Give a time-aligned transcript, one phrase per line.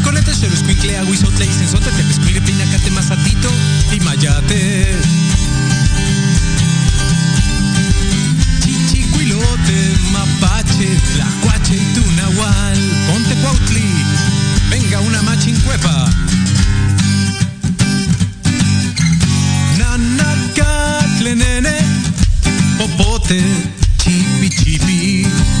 [0.00, 3.50] Akonete, Xeruscuincle, Aguizotle, Isenzote, Tepescuire, Pinacate, Mazatito
[3.92, 4.86] y Mayate.
[8.60, 12.78] Chichicuilote, Mapache, Tlacuache y Tunahual,
[13.10, 14.04] Ponte Cuautli,
[14.70, 16.10] venga una machincuepa.
[19.78, 21.76] Nanacatle, nene,
[22.76, 23.42] popote,
[23.96, 25.57] chipi chipi.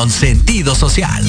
[0.00, 1.22] Con sentido social.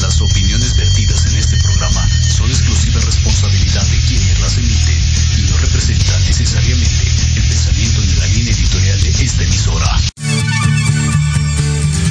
[0.00, 4.96] Las opiniones vertidas en este programa son exclusiva responsabilidad de quienes las emiten
[5.38, 10.00] y no representan necesariamente el pensamiento ni la línea editorial de esta emisora.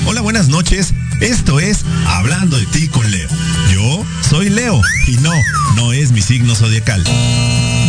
[0.06, 0.94] Hola, buenas noches.
[1.22, 3.30] Esto es Hablando de ti con Leo.
[3.74, 5.32] Yo soy Leo y no,
[5.78, 7.02] no es mi signo zodiacal.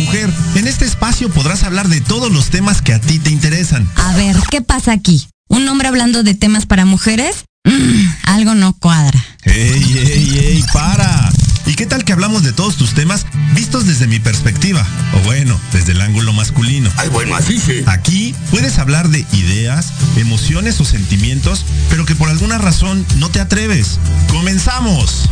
[0.05, 3.85] Mujer, en este espacio podrás hablar de todos los temas que a ti te interesan.
[3.97, 5.27] A ver, ¿qué pasa aquí?
[5.63, 7.45] ¿Un hombre hablando de temas para mujeres?
[7.63, 9.17] Mm, algo no cuadra.
[9.43, 10.63] ¡Ey, ey, ey!
[10.73, 11.31] ¡Para!
[11.65, 13.25] ¿Y qué tal que hablamos de todos tus temas
[13.55, 14.85] vistos desde mi perspectiva?
[15.13, 16.91] O bueno, desde el ángulo masculino.
[16.97, 17.81] Ay, bueno, así sí.
[17.85, 23.39] Aquí puedes hablar de ideas, emociones o sentimientos, pero que por alguna razón no te
[23.39, 24.01] atreves.
[24.27, 25.29] ¡Comenzamos!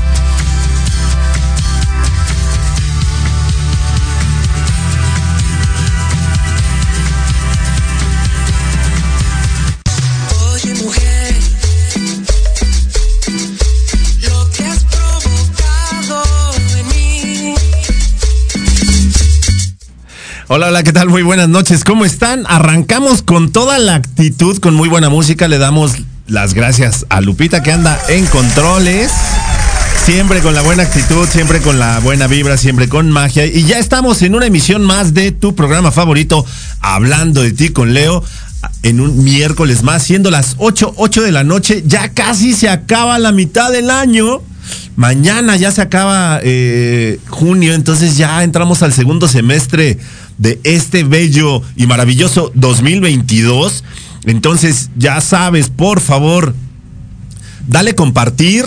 [20.54, 21.08] Hola, hola, ¿qué tal?
[21.08, 21.86] Muy buenas noches.
[21.86, 22.44] ¿Cómo están?
[22.46, 25.48] Arrancamos con toda la actitud, con muy buena música.
[25.48, 25.94] Le damos
[26.28, 29.14] las gracias a Lupita que anda en controles.
[30.04, 33.46] Siempre con la buena actitud, siempre con la buena vibra, siempre con magia.
[33.46, 36.46] Y ya estamos en una emisión más de tu programa favorito,
[36.82, 38.22] Hablando de ti con Leo,
[38.84, 41.82] en un miércoles más, siendo las 8, 8 de la noche.
[41.88, 44.42] Ya casi se acaba la mitad del año.
[44.96, 49.98] Mañana ya se acaba eh, junio, entonces ya entramos al segundo semestre
[50.38, 53.84] de este bello y maravilloso 2022.
[54.26, 56.54] Entonces ya sabes, por favor,
[57.68, 58.66] dale compartir,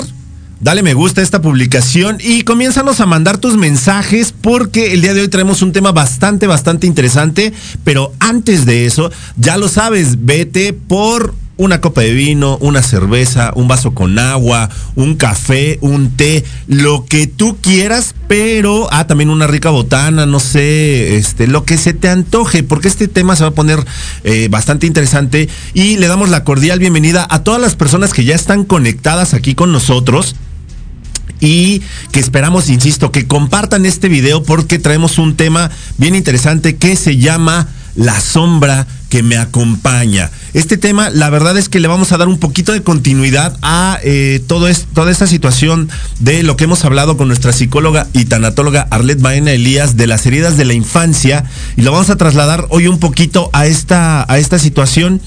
[0.61, 5.15] dale me gusta a esta publicación y comiénzanos a mandar tus mensajes porque el día
[5.15, 7.53] de hoy traemos un tema bastante, bastante interesante.
[7.85, 13.53] Pero antes de eso, ya lo sabes, vete por una copa de vino, una cerveza,
[13.55, 19.31] un vaso con agua, un café, un té, lo que tú quieras, pero ah, también
[19.31, 23.45] una rica botana, no sé, este, lo que se te antoje, porque este tema se
[23.45, 23.85] va a poner
[24.25, 25.49] eh, bastante interesante.
[25.75, 29.55] Y le damos la cordial bienvenida a todas las personas que ya están conectadas aquí
[29.55, 30.35] con nosotros
[31.41, 36.97] y que esperamos, insisto, que compartan este video porque traemos un tema bien interesante que
[36.97, 40.33] se llama La sombra que me acompaña.
[40.55, 44.01] Este tema, la verdad es que le vamos a dar un poquito de continuidad a
[44.03, 48.25] eh, todo es, toda esta situación de lo que hemos hablado con nuestra psicóloga y
[48.25, 51.45] tanatóloga Arlet Baena Elías de las heridas de la infancia
[51.77, 55.21] y lo vamos a trasladar hoy un poquito a esta, a esta situación.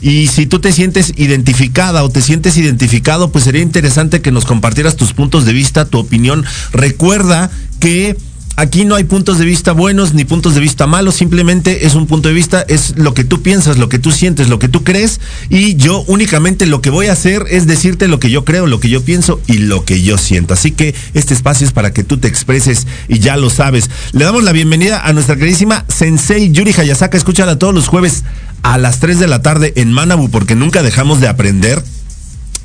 [0.00, 4.46] Y si tú te sientes identificada o te sientes identificado, pues sería interesante que nos
[4.46, 6.42] compartieras tus puntos de vista, tu opinión.
[6.72, 8.16] Recuerda que
[8.56, 12.06] aquí no hay puntos de vista buenos ni puntos de vista malos, simplemente es un
[12.06, 14.82] punto de vista, es lo que tú piensas, lo que tú sientes, lo que tú
[14.82, 15.20] crees
[15.50, 18.80] y yo únicamente lo que voy a hacer es decirte lo que yo creo, lo
[18.80, 20.54] que yo pienso y lo que yo siento.
[20.54, 23.90] Así que este espacio es para que tú te expreses y ya lo sabes.
[24.12, 28.24] Le damos la bienvenida a nuestra queridísima Sensei Yuri Hayasaka, escúchala todos los jueves
[28.62, 31.82] a las 3 de la tarde en Manabu porque nunca dejamos de aprender.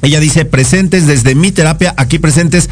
[0.01, 2.69] Ella dice, presentes desde mi terapia, aquí presentes.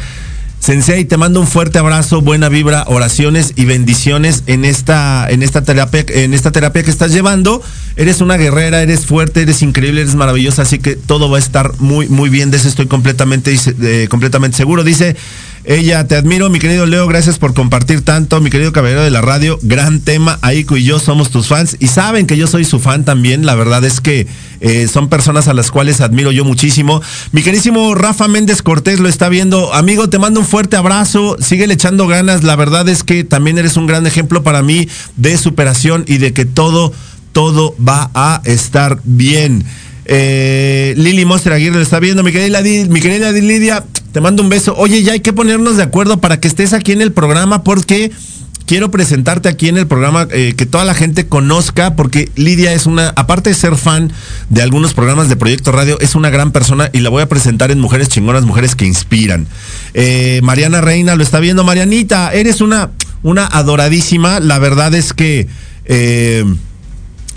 [0.60, 5.62] Sensei, te mando un fuerte abrazo, buena vibra, oraciones y bendiciones en esta, en esta
[5.62, 7.62] terapia, en esta terapia que estás llevando.
[7.96, 11.72] Eres una guerrera, eres fuerte, eres increíble, eres maravillosa, así que todo va a estar
[11.78, 12.50] muy, muy bien.
[12.50, 14.84] De eso estoy completamente, eh, completamente seguro.
[14.84, 15.16] Dice
[15.70, 19.20] ella, te admiro, mi querido Leo, gracias por compartir tanto, mi querido caballero de la
[19.20, 22.80] radio, gran tema, Aiko y yo somos tus fans y saben que yo soy su
[22.80, 24.26] fan también, la verdad es que
[24.60, 27.00] eh, son personas a las cuales admiro yo muchísimo.
[27.30, 31.72] Mi querísimo Rafa Méndez Cortés lo está viendo, amigo, te mando un fuerte abrazo, sigue
[31.72, 36.04] echando ganas, la verdad es que también eres un gran ejemplo para mí de superación
[36.08, 36.92] y de que todo,
[37.30, 39.64] todo va a estar bien.
[40.12, 42.24] Eh, Lili Monster Aguirre lo está viendo.
[42.24, 44.74] Mi querida, mi querida Lidia, te mando un beso.
[44.76, 48.10] Oye, ya hay que ponernos de acuerdo para que estés aquí en el programa porque
[48.66, 52.86] quiero presentarte aquí en el programa, eh, que toda la gente conozca, porque Lidia es
[52.86, 54.12] una, aparte de ser fan
[54.48, 57.70] de algunos programas de Proyecto Radio, es una gran persona y la voy a presentar
[57.70, 59.46] en Mujeres Chingonas, Mujeres que Inspiran.
[59.94, 61.62] Eh, Mariana Reina lo está viendo.
[61.62, 62.90] Marianita, eres una,
[63.22, 64.40] una adoradísima.
[64.40, 65.46] La verdad es que...
[65.84, 66.44] Eh,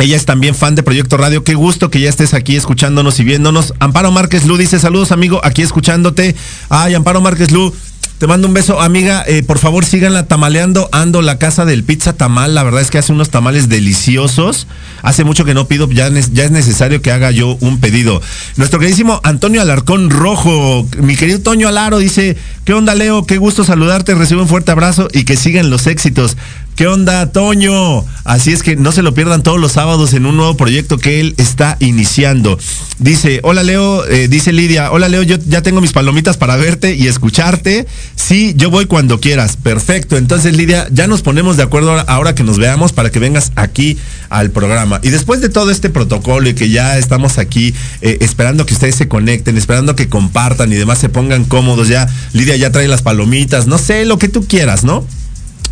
[0.03, 1.43] ella es también fan de Proyecto Radio.
[1.43, 3.73] Qué gusto que ya estés aquí escuchándonos y viéndonos.
[3.79, 6.35] Amparo Márquez Lu dice saludos amigo, aquí escuchándote.
[6.69, 7.73] Ay, Amparo Márquez Lu,
[8.19, 9.23] Te mando un beso, amiga.
[9.27, 10.87] eh, por favor, síganla tamaleando.
[10.93, 12.53] Ando la casa del pizza tamal.
[12.55, 14.67] La verdad es que hace unos tamales deliciosos.
[15.01, 18.21] Hace mucho que no pido, ya, ya es necesario que haga yo un pedido.
[18.55, 23.25] Nuestro queridísimo Antonio Alarcón Rojo, mi querido Toño Alaro, dice: ¿Qué onda, Leo?
[23.25, 24.15] Qué gusto saludarte.
[24.15, 26.37] Recibe un fuerte abrazo y que sigan los éxitos.
[26.75, 28.03] ¿Qué onda, Toño?
[28.23, 31.19] Así es que no se lo pierdan todos los sábados en un nuevo proyecto que
[31.19, 32.57] él está iniciando.
[32.97, 36.95] Dice, hola Leo, eh, dice Lidia, hola Leo, yo ya tengo mis palomitas para verte
[36.95, 37.85] y escucharte.
[38.15, 39.55] Sí, yo voy cuando quieras.
[39.55, 40.17] Perfecto.
[40.17, 43.99] Entonces, Lidia, ya nos ponemos de acuerdo ahora, que nos veamos para que vengas aquí
[44.29, 44.99] al programa.
[45.03, 48.95] Y después de todo este protocolo y que ya estamos aquí eh, esperando que ustedes
[48.95, 53.03] se conecten, esperando que compartan y demás se pongan cómodos, ya Lidia ya trae las
[53.03, 55.05] palomitas, no sé, lo que tú quieras, ¿no?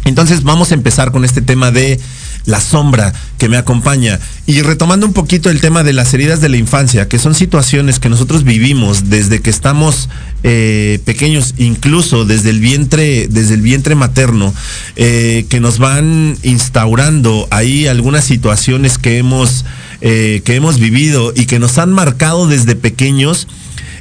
[0.06, 2.00] Entonces vamos a empezar con este tema de
[2.46, 4.20] la sombra que me acompaña.
[4.46, 8.00] Y retomando un poquito el tema de las heridas de la infancia, que son situaciones
[8.00, 10.10] que nosotros vivimos desde que estamos
[10.44, 14.54] eh, pequeños, incluso desde el vientre, desde el vientre materno,
[14.96, 19.66] eh, que nos van instaurando ahí algunas situaciones que hemos
[20.04, 23.48] eh, que hemos vivido y que nos han marcado desde pequeños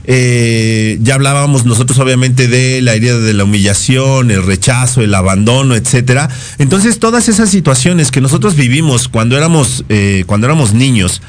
[0.04, 5.74] eh, ya hablábamos nosotros obviamente de la herida de la humillación, el rechazo, el abandono,
[5.74, 6.28] etcétera.
[6.58, 11.22] Entonces todas esas situaciones que nosotros vivimos cuando éramos, eh, cuando éramos niños,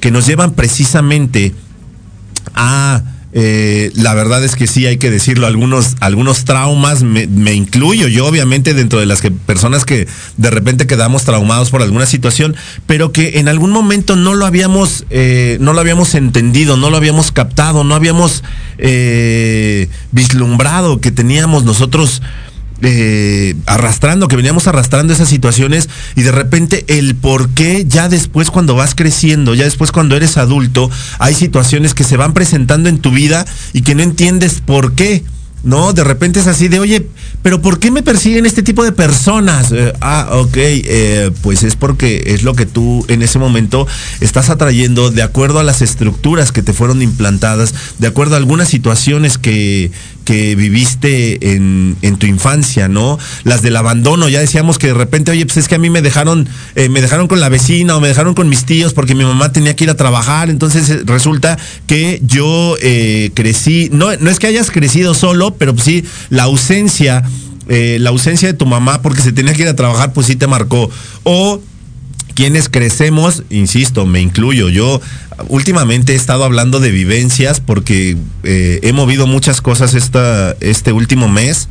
[0.00, 1.54] que nos llevan precisamente
[2.54, 3.02] a
[3.38, 8.24] eh, la verdad es que sí hay que decirlo, algunos, algunos traumas, me, incluyo yo
[8.24, 13.12] obviamente dentro de las que, personas que de repente quedamos traumados por alguna situación, pero
[13.12, 17.30] que en algún momento no lo habíamos, eh, no lo habíamos entendido, no lo habíamos
[17.30, 18.42] captado, no habíamos
[18.78, 22.22] eh, vislumbrado que teníamos nosotros
[22.82, 28.50] eh, arrastrando, que veníamos arrastrando esas situaciones y de repente el por qué ya después
[28.50, 32.98] cuando vas creciendo, ya después cuando eres adulto, hay situaciones que se van presentando en
[32.98, 35.24] tu vida y que no entiendes por qué.
[35.66, 35.92] ¿no?
[35.92, 37.08] De repente es así de, oye,
[37.42, 39.72] pero ¿por qué me persiguen este tipo de personas?
[39.72, 43.86] Eh, ah, ok, eh, pues es porque es lo que tú en ese momento
[44.20, 48.68] estás atrayendo de acuerdo a las estructuras que te fueron implantadas, de acuerdo a algunas
[48.68, 49.90] situaciones que,
[50.26, 53.16] que viviste en, en tu infancia, ¿no?
[53.44, 56.02] Las del abandono, ya decíamos que de repente, oye, pues es que a mí me
[56.02, 59.24] dejaron, eh, me dejaron con la vecina o me dejaron con mis tíos porque mi
[59.24, 61.56] mamá tenía que ir a trabajar, entonces eh, resulta
[61.86, 67.22] que yo eh, crecí, no, no es que hayas crecido solo, pero sí, la ausencia,
[67.68, 70.48] la ausencia de tu mamá porque se tenía que ir a trabajar, pues sí te
[70.48, 70.90] marcó.
[71.22, 71.60] O
[72.36, 75.00] quienes crecemos, insisto, me incluyo, yo
[75.48, 81.28] últimamente he estado hablando de vivencias porque eh, he movido muchas cosas esta, este último
[81.28, 81.68] mes.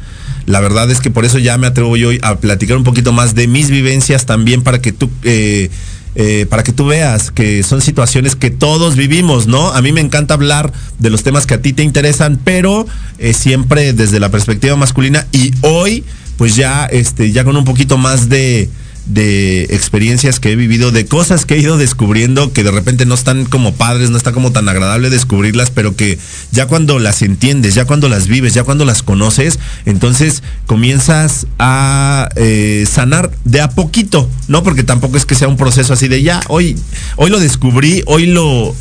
[0.48, 3.36] La verdad es que por eso ya me atrevo yo a platicar un poquito más
[3.36, 5.10] de mis vivencias también para que tú...
[5.24, 5.70] eh,
[6.18, 9.74] eh, para que tú veas que son situaciones que todos vivimos, ¿no?
[9.74, 12.88] A mí me encanta hablar de los temas que a ti te interesan, pero
[13.34, 16.06] siempre desde la perspectiva masculina y hoy,
[16.38, 18.70] pues ya, este, ya con un poquito más de,
[19.06, 23.16] de experiencias que he vivido, de cosas que he ido descubriendo que de repente no
[23.16, 26.18] están como padres, no está como tan agradable descubrirlas, pero que
[26.52, 32.30] ya cuando las entiendes, ya cuando las vives, ya cuando las conoces, entonces comienzas a
[32.36, 34.64] eh, sanar de a poquito, ¿no?
[34.64, 36.76] Porque tampoco es que sea un proceso así de ya, hoy,
[37.16, 38.76] hoy lo descubrí, hoy lo,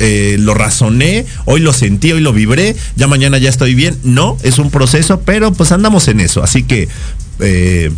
[0.00, 3.98] eh, lo razoné, hoy lo sentí, hoy lo vibré, ya mañana ya estoy bien.
[4.02, 6.42] No, es un proceso, pero pues andamos en eso.
[6.42, 6.88] Así que
[7.40, 7.90] eh,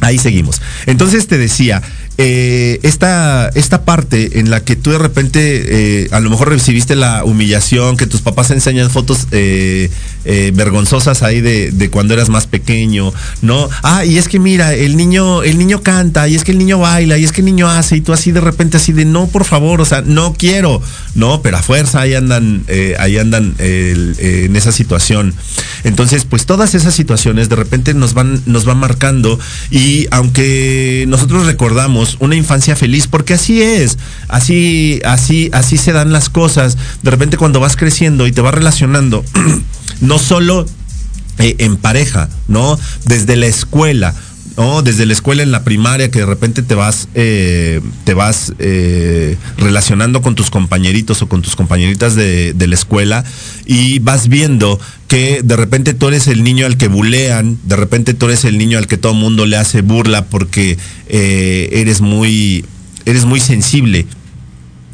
[0.00, 0.60] Ahí seguimos.
[0.86, 1.82] Entonces te decía,
[2.18, 6.94] eh, esta, esta parte en la que tú de repente eh, a lo mejor recibiste
[6.94, 9.90] la humillación, que tus papás enseñan fotos eh,
[10.52, 13.70] vergonzosas ahí de, cuando eras más pequeño, ¿no?
[13.82, 16.78] Ah, y es que mira, el niño, el niño canta, y es que el niño
[16.78, 19.26] baila, y es que el niño hace, y tú así de repente así de no,
[19.28, 20.82] por favor, o sea, no quiero,
[21.14, 22.64] no, pero a fuerza ahí andan,
[22.98, 25.34] ahí andan en esa situación.
[25.84, 29.38] Entonces, pues todas esas situaciones de repente nos van, nos van marcando
[29.70, 36.12] y aunque nosotros recordamos una infancia feliz, porque así es, así, así, así se dan
[36.12, 36.76] las cosas.
[37.02, 39.24] De repente cuando vas creciendo y te vas relacionando,
[40.00, 40.66] no solo
[41.38, 42.78] eh, en pareja, ¿no?
[43.06, 44.14] Desde la escuela.
[44.56, 44.82] ¿No?
[44.82, 49.36] Desde la escuela en la primaria que de repente te vas, eh, te vas eh,
[49.56, 53.24] relacionando con tus compañeritos o con tus compañeritas de, de la escuela
[53.66, 54.78] y vas viendo
[55.10, 58.58] que de repente tú eres el niño al que bulean, de repente tú eres el
[58.58, 60.78] niño al que todo mundo le hace burla porque
[61.08, 62.64] eh, eres muy,
[63.06, 64.06] eres muy sensible.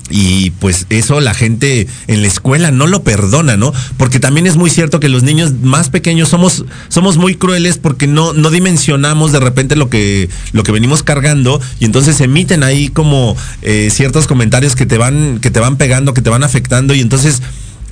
[0.09, 3.73] Y pues eso la gente en la escuela no lo perdona, ¿no?
[3.97, 8.07] Porque también es muy cierto que los niños más pequeños somos, somos muy crueles porque
[8.07, 12.89] no, no dimensionamos de repente lo que, lo que venimos cargando y entonces emiten ahí
[12.89, 16.95] como eh, ciertos comentarios que te van, que te van pegando, que te van afectando
[16.95, 17.43] y entonces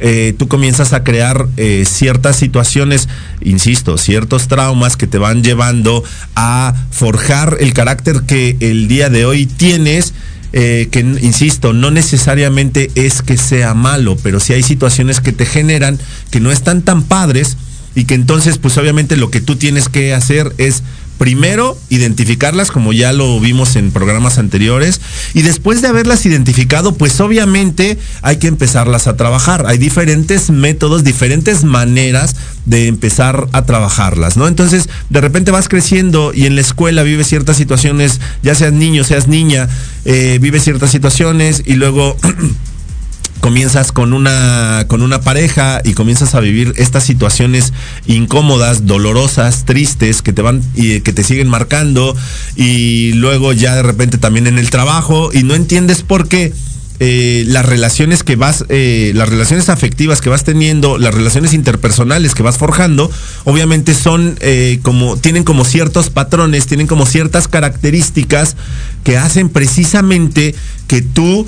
[0.00, 3.08] eh, tú comienzas a crear eh, ciertas situaciones,
[3.40, 6.02] insisto, ciertos traumas que te van llevando
[6.34, 10.12] a forjar el carácter que el día de hoy tienes.
[10.56, 15.46] Eh, que, insisto, no necesariamente es que sea malo, pero sí hay situaciones que te
[15.46, 15.98] generan
[16.30, 17.56] que no están tan padres
[17.96, 20.84] y que entonces, pues obviamente lo que tú tienes que hacer es
[21.18, 25.00] primero identificarlas, como ya lo vimos en programas anteriores,
[25.32, 29.66] y después de haberlas identificado, pues obviamente hay que empezarlas a trabajar.
[29.66, 34.48] Hay diferentes métodos, diferentes maneras de empezar a trabajarlas, ¿no?
[34.48, 39.04] Entonces, de repente vas creciendo y en la escuela vives ciertas situaciones, ya seas niño,
[39.04, 39.68] seas niña,
[40.04, 42.16] eh, vives ciertas situaciones y luego
[43.40, 47.72] comienzas con una con una pareja y comienzas a vivir estas situaciones
[48.06, 52.16] incómodas, dolorosas, tristes que te van y que te siguen marcando
[52.56, 56.52] y luego ya de repente también en el trabajo y no entiendes por qué
[57.00, 62.36] eh, las relaciones que vas, eh, las relaciones afectivas que vas teniendo, las relaciones interpersonales
[62.36, 63.10] que vas forjando,
[63.42, 68.54] obviamente son eh, como, tienen como ciertos patrones, tienen como ciertas características
[69.02, 70.54] que hacen precisamente
[70.86, 71.46] que tú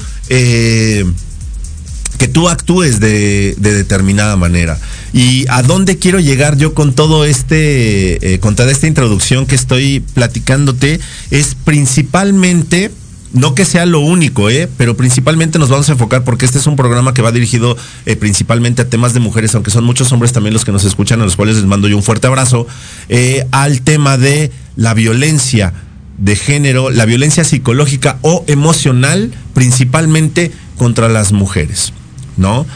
[2.16, 4.78] que tú actúes de, de determinada manera.
[5.12, 9.54] ¿Y a dónde quiero llegar yo con todo este, eh, con toda esta introducción que
[9.54, 11.00] estoy platicándote?
[11.30, 12.90] Es principalmente,
[13.32, 14.68] no que sea lo único, ¿eh?
[14.76, 18.16] pero principalmente nos vamos a enfocar porque este es un programa que va dirigido eh,
[18.16, 21.24] principalmente a temas de mujeres, aunque son muchos hombres también los que nos escuchan, a
[21.24, 22.66] los cuales les mando yo un fuerte abrazo,
[23.08, 25.72] eh, al tema de la violencia
[26.18, 31.92] de género, la violencia psicológica o emocional, principalmente contra las mujeres.
[32.36, 32.66] ¿No?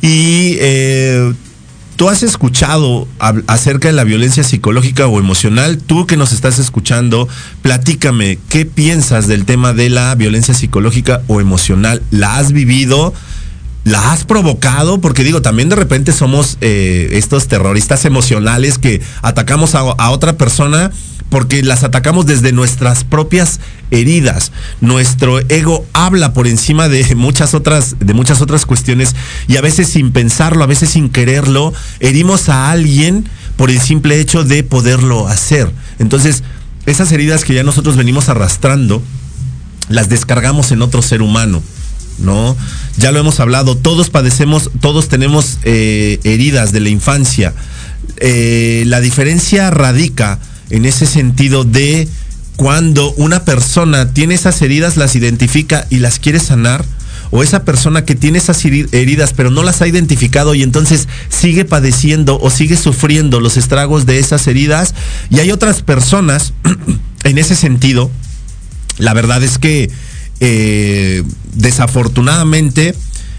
[0.00, 1.32] Y eh,
[1.96, 3.06] tú has escuchado
[3.46, 5.78] acerca de la violencia psicológica o emocional.
[5.78, 7.28] Tú que nos estás escuchando,
[7.62, 12.02] platícame, ¿qué piensas del tema de la violencia psicológica o emocional?
[12.10, 13.14] ¿La has vivido?
[13.84, 15.00] ¿La has provocado?
[15.00, 20.90] Porque digo, también de repente somos eh, estos terroristas emocionales que atacamos a otra persona
[21.32, 23.58] porque las atacamos desde nuestras propias
[23.90, 24.52] heridas.
[24.82, 29.16] Nuestro ego habla por encima de muchas otras, de muchas otras cuestiones
[29.48, 33.24] y a veces sin pensarlo, a veces sin quererlo, herimos a alguien
[33.56, 35.72] por el simple hecho de poderlo hacer.
[35.98, 36.42] Entonces,
[36.84, 39.02] esas heridas que ya nosotros venimos arrastrando,
[39.88, 41.62] las descargamos en otro ser humano.
[42.18, 42.54] ¿No?
[42.98, 47.54] Ya lo hemos hablado, todos padecemos, todos tenemos eh, heridas de la infancia.
[48.18, 50.38] Eh, la diferencia radica
[50.72, 52.08] en ese sentido de
[52.56, 56.84] cuando una persona tiene esas heridas, las identifica y las quiere sanar,
[57.30, 61.08] o esa persona que tiene esas heri- heridas pero no las ha identificado y entonces
[61.30, 64.94] sigue padeciendo o sigue sufriendo los estragos de esas heridas,
[65.30, 66.52] y hay otras personas
[67.24, 68.10] en ese sentido,
[68.98, 69.90] la verdad es que
[70.40, 71.22] eh,
[71.54, 72.94] desafortunadamente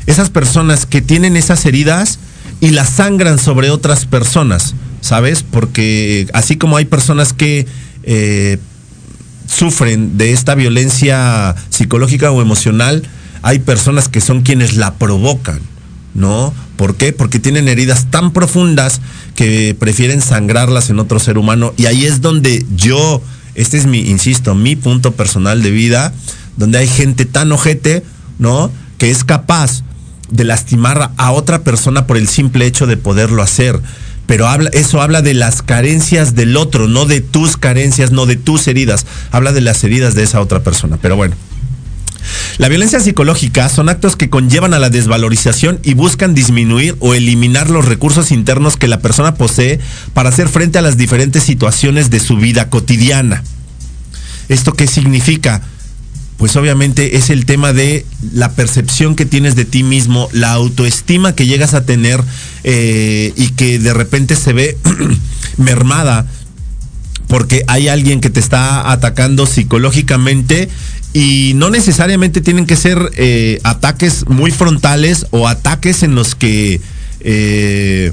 [0.06, 2.20] esas personas que tienen esas heridas
[2.62, 5.44] y las sangran sobre otras personas, ¿sabes?
[5.44, 7.68] Porque así como hay personas que
[8.04, 8.58] eh,
[9.46, 13.04] sufren de esta violencia psicológica o emocional,
[13.42, 15.60] hay personas que son quienes la provocan,
[16.14, 16.54] ¿no?
[16.78, 17.12] ¿Por qué?
[17.12, 19.02] Porque tienen heridas tan profundas
[19.36, 23.22] que prefieren sangrarlas en otro ser humano y ahí es donde yo,
[23.56, 26.14] este es mi, insisto, mi punto personal de vida,
[26.56, 28.04] donde hay gente tan ojete,
[28.40, 28.72] ¿no?
[28.98, 29.84] Que es capaz
[30.30, 33.82] de lastimar a otra persona por el simple hecho de poderlo hacer.
[34.26, 38.36] Pero habla, eso habla de las carencias del otro, no de tus carencias, no de
[38.36, 39.06] tus heridas.
[39.32, 40.98] Habla de las heridas de esa otra persona.
[41.02, 41.36] Pero bueno.
[42.58, 47.70] La violencia psicológica son actos que conllevan a la desvalorización y buscan disminuir o eliminar
[47.70, 49.80] los recursos internos que la persona posee
[50.14, 53.44] para hacer frente a las diferentes situaciones de su vida cotidiana.
[54.50, 55.62] ¿Esto qué significa?
[56.38, 61.36] Pues obviamente es el tema de la percepción que tienes de ti mismo, la autoestima
[61.36, 62.22] que llegas a tener
[62.64, 64.78] eh, y que de repente se ve
[65.58, 66.26] mermada
[67.28, 70.70] porque hay alguien que te está atacando psicológicamente
[71.14, 76.82] y no necesariamente tienen que ser eh, ataques muy frontales o ataques en los que
[77.22, 78.12] eh,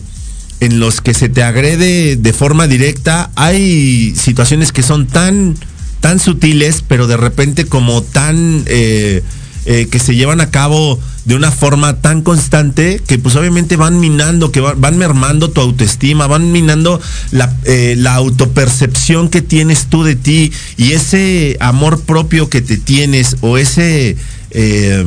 [0.60, 3.30] en los que se te agrede de forma directa.
[3.34, 5.56] Hay situaciones que son tan
[6.00, 9.22] tan sutiles, pero de repente como tan eh,
[9.66, 14.00] eh, que se llevan a cabo de una forma tan constante que pues obviamente van
[14.00, 16.98] minando, que va- van mermando tu autoestima, van minando
[17.30, 22.78] la, eh, la autopercepción que tienes tú de ti y ese amor propio que te
[22.78, 24.16] tienes o ese
[24.50, 25.04] eh,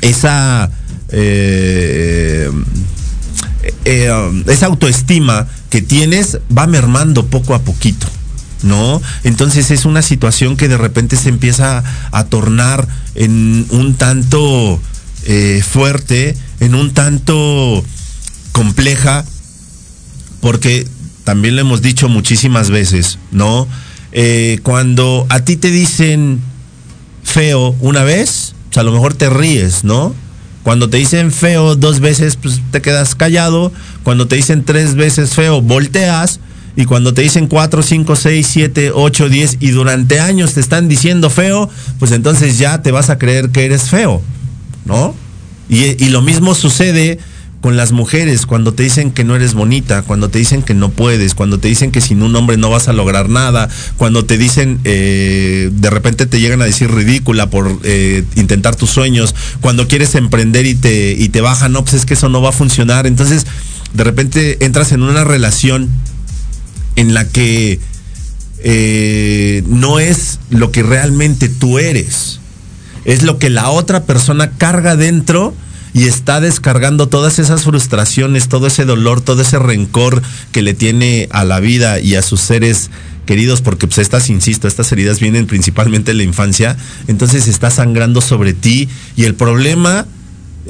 [0.00, 0.70] esa
[1.10, 2.50] eh,
[3.84, 8.06] esa autoestima que tienes va mermando poco a poquito.
[8.66, 9.00] ¿No?
[9.22, 14.80] Entonces es una situación que de repente se empieza a tornar en un tanto
[15.24, 17.84] eh, fuerte, en un tanto
[18.50, 19.24] compleja,
[20.40, 20.86] porque
[21.22, 23.68] también lo hemos dicho muchísimas veces, ¿no?
[24.12, 26.40] Eh, cuando a ti te dicen
[27.22, 30.14] feo una vez, pues a lo mejor te ríes, ¿no?
[30.66, 33.72] Cuando te dicen feo dos veces, pues te quedas callado.
[34.02, 36.40] Cuando te dicen tres veces feo, volteas.
[36.76, 40.88] Y cuando te dicen cuatro, cinco, seis, siete, ocho, diez y durante años te están
[40.88, 44.22] diciendo feo, pues entonces ya te vas a creer que eres feo,
[44.84, 45.14] ¿no?
[45.68, 47.18] Y, y lo mismo sucede
[47.60, 50.90] con las mujeres cuando te dicen que no eres bonita, cuando te dicen que no
[50.90, 54.38] puedes, cuando te dicen que sin un hombre no vas a lograr nada, cuando te
[54.38, 59.88] dicen eh, de repente te llegan a decir ridícula por eh, intentar tus sueños, cuando
[59.88, 62.52] quieres emprender y te, y te bajan, no, pues es que eso no va a
[62.52, 63.06] funcionar.
[63.06, 63.46] Entonces,
[63.94, 65.90] de repente entras en una relación
[66.96, 67.78] en la que
[68.58, 72.40] eh, no es lo que realmente tú eres,
[73.04, 75.54] es lo que la otra persona carga dentro
[75.96, 81.28] y está descargando todas esas frustraciones, todo ese dolor, todo ese rencor que le tiene
[81.30, 82.90] a la vida y a sus seres
[83.24, 86.76] queridos, porque pues estas, insisto, estas heridas vienen principalmente en la infancia,
[87.08, 90.06] entonces está sangrando sobre ti y el problema,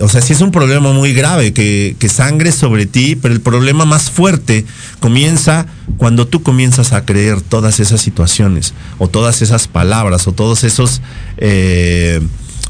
[0.01, 3.85] o sea, sí es un problema muy grave que, sangre sobre ti, pero el problema
[3.85, 4.65] más fuerte
[5.01, 10.65] comienza cuando tú comienzas a creer todas esas situaciones, o todas esas palabras, o todos
[10.65, 11.03] esos...
[11.39, 12.21] eh,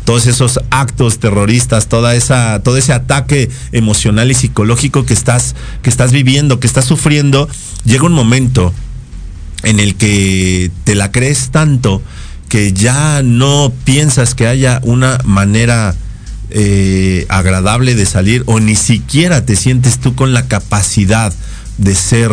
[0.05, 5.91] todos esos actos terroristas, toda esa, todo ese ataque emocional y psicológico que estás, que
[5.91, 7.49] estás viviendo, que estás sufriendo,
[7.85, 8.73] llega un momento
[9.65, 12.03] en el que te la crees tanto
[12.49, 15.97] que ya no piensas que haya una manera
[16.51, 21.33] eh, agradable de salir o ni siquiera te sientes tú con la capacidad
[21.79, 22.31] de ser,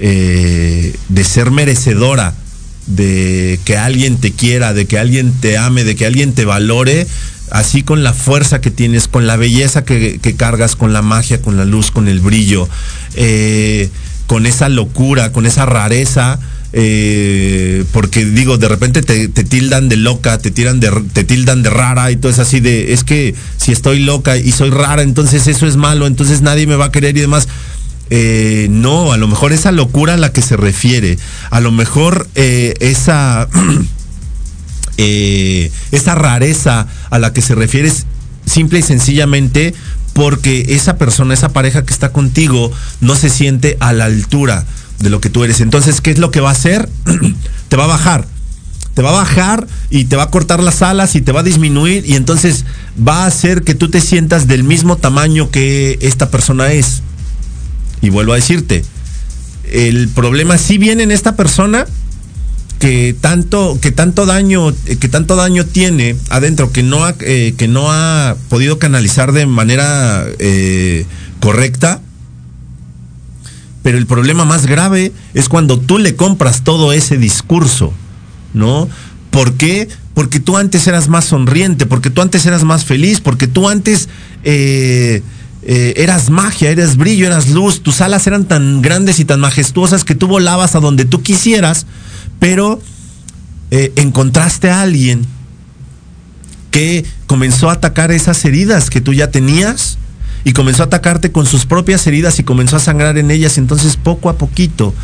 [0.00, 2.34] eh, de ser merecedora
[2.86, 7.06] de que alguien te quiera, de que alguien te ame, de que alguien te valore,
[7.50, 11.56] así con la fuerza que tienes, con la belleza que, cargas, con la magia, con
[11.56, 12.68] la luz, con el brillo,
[13.14, 13.90] eh,
[14.26, 16.38] con esa locura, con esa rareza.
[16.74, 21.68] Eh, porque digo, de repente te, tildan de loca, te, tiran de, te tildan de
[21.68, 25.46] rara y todo es así de, es que si estoy loca y soy rara, entonces
[25.46, 27.46] eso es malo, entonces nadie me va a querer y demás.
[28.10, 31.18] Eh, no, a lo mejor esa locura a la que se refiere,
[31.50, 33.48] a lo mejor eh, esa,
[34.96, 38.06] esa rareza a la que se refiere es
[38.46, 39.74] simple y sencillamente
[40.12, 44.66] porque esa persona, esa pareja que está contigo, no se siente a la altura
[45.02, 45.60] de lo que tú eres.
[45.60, 46.88] Entonces, ¿qué es lo que va a hacer?
[47.68, 48.26] te va a bajar.
[48.94, 51.44] Te va a bajar y te va a cortar las alas y te va a
[51.44, 56.30] disminuir y entonces va a hacer que tú te sientas del mismo tamaño que esta
[56.30, 57.02] persona es.
[58.02, 58.84] Y vuelvo a decirte,
[59.70, 61.86] el problema sí viene en esta persona
[62.82, 67.68] que tanto, que tanto daño, que tanto daño tiene adentro, que no ha, eh, que
[67.68, 71.06] no ha podido canalizar de manera eh,
[71.38, 72.01] correcta.
[73.82, 77.92] Pero el problema más grave es cuando tú le compras todo ese discurso,
[78.54, 78.88] ¿no?
[79.30, 79.88] ¿Por qué?
[80.14, 84.08] Porque tú antes eras más sonriente, porque tú antes eras más feliz, porque tú antes
[84.44, 85.22] eh,
[85.62, 90.04] eh, eras magia, eras brillo, eras luz, tus alas eran tan grandes y tan majestuosas
[90.04, 91.86] que tú volabas a donde tú quisieras,
[92.38, 92.80] pero
[93.70, 95.24] eh, encontraste a alguien
[96.70, 99.98] que comenzó a atacar esas heridas que tú ya tenías
[100.44, 103.96] y comenzó a atacarte con sus propias heridas y comenzó a sangrar en ellas, entonces
[103.96, 104.94] poco a poquito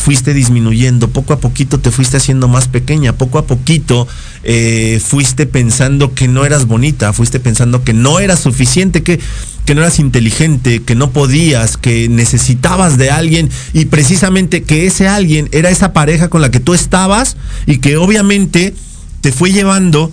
[0.00, 4.08] fuiste disminuyendo, poco a poquito te fuiste haciendo más pequeña, poco a poquito
[4.42, 9.20] eh, fuiste pensando que no eras bonita, fuiste pensando que no eras suficiente, que,
[9.66, 15.06] que no eras inteligente, que no podías, que necesitabas de alguien y precisamente que ese
[15.06, 18.74] alguien era esa pareja con la que tú estabas y que obviamente
[19.20, 20.10] te fue llevando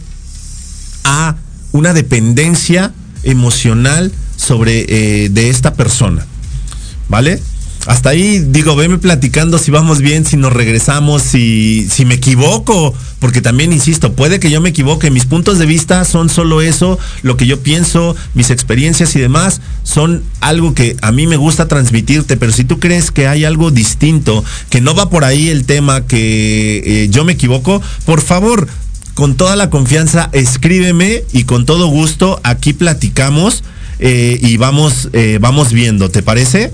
[1.05, 1.37] a
[1.71, 6.25] una dependencia emocional sobre eh, de esta persona.
[7.09, 7.41] ¿Vale?
[7.87, 12.93] Hasta ahí digo, veme platicando si vamos bien, si nos regresamos, si, si me equivoco,
[13.19, 16.99] porque también insisto, puede que yo me equivoque, mis puntos de vista son solo eso,
[17.21, 21.69] lo que yo pienso, mis experiencias y demás son algo que a mí me gusta
[21.69, 25.65] transmitirte, pero si tú crees que hay algo distinto, que no va por ahí el
[25.65, 28.67] tema, que eh, yo me equivoco, por favor,
[29.13, 33.63] con toda la confianza, escríbeme y con todo gusto aquí platicamos
[33.99, 36.71] eh, y vamos, eh, vamos viendo, ¿te parece?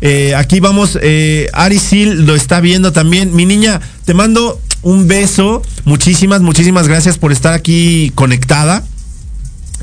[0.00, 3.34] Eh, aquí vamos, eh, Arisil lo está viendo también.
[3.34, 5.62] Mi niña, te mando un beso.
[5.84, 8.84] Muchísimas, muchísimas gracias por estar aquí conectada.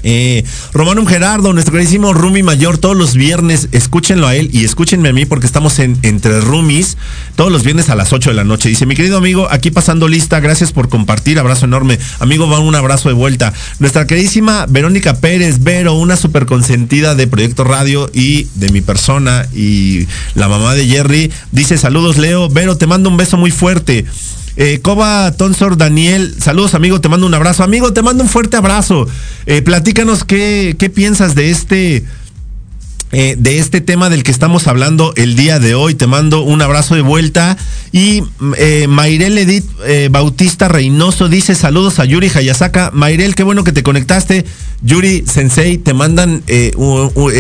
[0.04, 5.10] Eh, Romanum Gerardo, nuestro queridísimo Rumi Mayor, todos los viernes, escúchenlo a él y escúchenme
[5.10, 6.98] a mí porque estamos en Entre Rumis
[7.36, 8.70] todos los viernes a las 8 de la noche.
[8.70, 12.00] Dice, mi querido amigo, aquí pasando lista, gracias por compartir, abrazo enorme.
[12.20, 13.54] Amigo, va un abrazo de vuelta.
[13.80, 19.48] Nuestra queridísima Verónica Pérez, Vero, una super consentida de Proyecto Radio y de mi persona
[19.54, 24.06] y la mamá de Jerry, dice, saludos Leo, Vero, te mando un beso muy fuerte.
[24.56, 27.64] Eh, Coba Tonsor Daniel, saludos amigo, te mando un abrazo.
[27.64, 29.08] Amigo, te mando un fuerte abrazo.
[29.46, 32.06] Eh, platícanos qué, qué piensas de este,
[33.14, 35.94] eh, de este tema del que estamos hablando el día de hoy.
[35.96, 37.58] Te mando un abrazo de vuelta.
[37.96, 38.24] Y
[38.58, 42.90] eh, Mayrel Edith eh, Bautista Reynoso dice saludos a Yuri Hayasaka.
[42.92, 44.46] Mayrel, qué bueno que te conectaste.
[44.82, 46.74] Yuri Sensei, te mandan eh,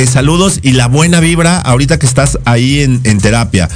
[0.10, 3.68] saludos y la buena vibra ahorita que estás ahí en, terapia.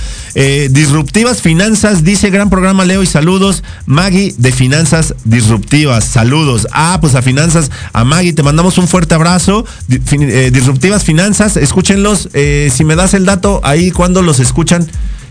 [0.70, 3.64] Disruptivas Finanzas, dice gran programa Leo y saludos.
[3.88, 6.68] Maggie de Finanzas Disruptivas, saludos.
[6.72, 9.66] Ah, pues a Finanzas, a Maggie, te mandamos un fuerte abrazo.
[9.88, 12.30] Disruptivas Finanzas, escúchenlos.
[12.34, 14.86] eh, si me das el dato ahí, cuando los escuchan?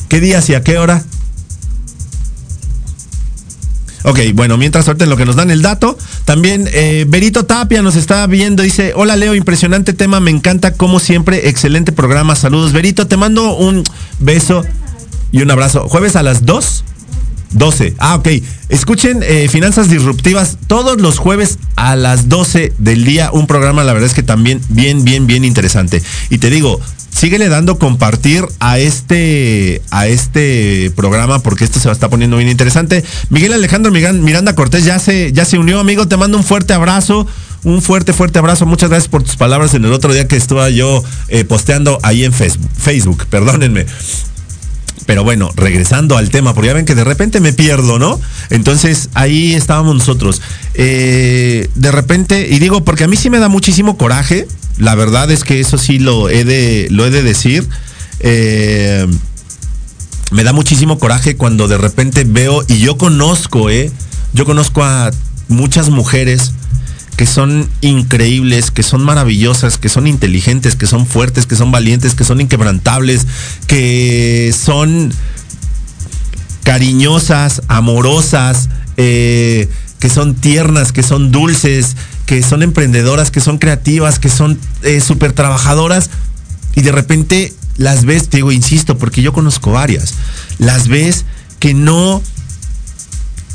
[0.09, 1.03] ¿Qué días y a qué hora?
[4.05, 7.97] Ok, bueno, mientras ahorita lo que nos dan el dato, también eh, Berito Tapia nos
[7.97, 13.07] está viendo, dice, hola Leo, impresionante tema, me encanta como siempre, excelente programa, saludos Berito,
[13.07, 13.83] te mando un
[14.21, 14.65] beso
[15.33, 15.89] y un abrazo.
[15.89, 16.85] Jueves a las 2,
[17.53, 18.29] 12, ah ok,
[18.69, 23.93] escuchen eh, Finanzas Disruptivas todos los jueves a las 12 del día, un programa la
[23.93, 26.03] verdad es que también bien, bien, bien interesante.
[26.31, 26.81] Y te digo,
[27.17, 32.37] síguele dando compartir a este a este programa porque esto se va a estar poniendo
[32.37, 33.05] bien interesante.
[33.31, 37.27] Miguel Alejandro Miranda Cortés ya se ya se unió, amigo, te mando un fuerte abrazo.
[37.65, 38.65] Un fuerte, fuerte abrazo.
[38.65, 42.23] Muchas gracias por tus palabras en el otro día que estuve yo eh, posteando ahí
[42.23, 43.87] en Facebook, perdónenme.
[45.07, 48.21] Pero bueno, regresando al tema, porque ya ven que de repente me pierdo, ¿no?
[48.51, 50.43] Entonces ahí estábamos nosotros.
[50.75, 55.31] Eh, de repente, y digo, porque a mí sí me da muchísimo coraje, la verdad
[55.31, 57.67] es que eso sí lo he de, lo he de decir.
[58.21, 59.07] Eh,
[60.33, 63.93] me da muchísimo coraje cuando de repente veo, y yo conozco, ¿eh?
[64.33, 65.13] Yo conozco a
[65.49, 66.53] muchas mujeres
[67.17, 72.15] que son increíbles, que son maravillosas, que son inteligentes, que son fuertes, que son valientes,
[72.15, 73.27] que son inquebrantables,
[73.67, 75.13] que son
[76.63, 84.19] cariñosas, amorosas, eh, que son tiernas, que son dulces, que son emprendedoras, que son creativas,
[84.19, 86.11] que son eh, súper trabajadoras
[86.75, 90.15] y de repente las ves, te digo, insisto, porque yo conozco varias,
[90.59, 91.25] las ves
[91.61, 92.23] que no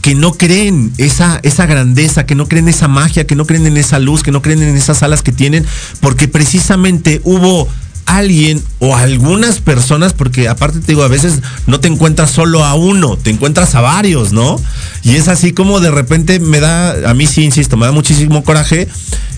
[0.01, 3.77] que no creen esa, esa grandeza, que no creen esa magia, que no creen en
[3.77, 5.65] esa luz, que no creen en esas alas que tienen,
[5.99, 7.67] porque precisamente hubo
[8.05, 12.73] alguien o algunas personas, porque aparte te digo, a veces no te encuentras solo a
[12.73, 14.59] uno, te encuentras a varios, ¿no?
[15.03, 18.43] Y es así como de repente me da, a mí sí, insisto, me da muchísimo
[18.43, 18.87] coraje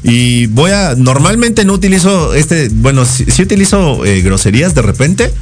[0.04, 5.34] y voy a, normalmente no utilizo este, bueno, sí, utilizo eh, groserías de repente,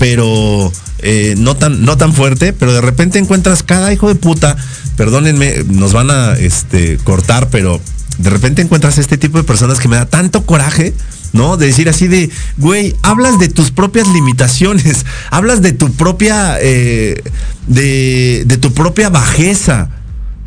[0.00, 4.56] pero eh, no tan no tan fuerte, pero de repente encuentras cada hijo de puta,
[4.96, 7.82] perdónenme, nos van a este cortar, pero
[8.16, 10.94] de repente encuentras este tipo de personas que me da tanto coraje,
[11.34, 11.58] ¿no?
[11.58, 17.22] De decir así de, güey, hablas de tus propias limitaciones, hablas de tu propia, eh,
[17.66, 19.90] de, de tu propia bajeza,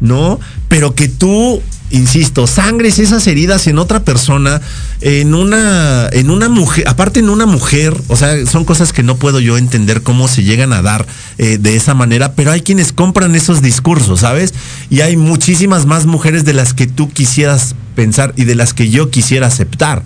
[0.01, 0.39] ¿no?
[0.67, 1.61] Pero que tú,
[1.93, 4.61] insisto, sangres esas heridas en otra persona,
[4.99, 9.17] en una, en una mujer, aparte en una mujer, o sea, son cosas que no
[9.17, 11.05] puedo yo entender cómo se llegan a dar
[11.37, 14.55] eh, de esa manera, pero hay quienes compran esos discursos, ¿sabes?
[14.89, 18.89] Y hay muchísimas más mujeres de las que tú quisieras pensar y de las que
[18.89, 20.01] yo quisiera aceptar.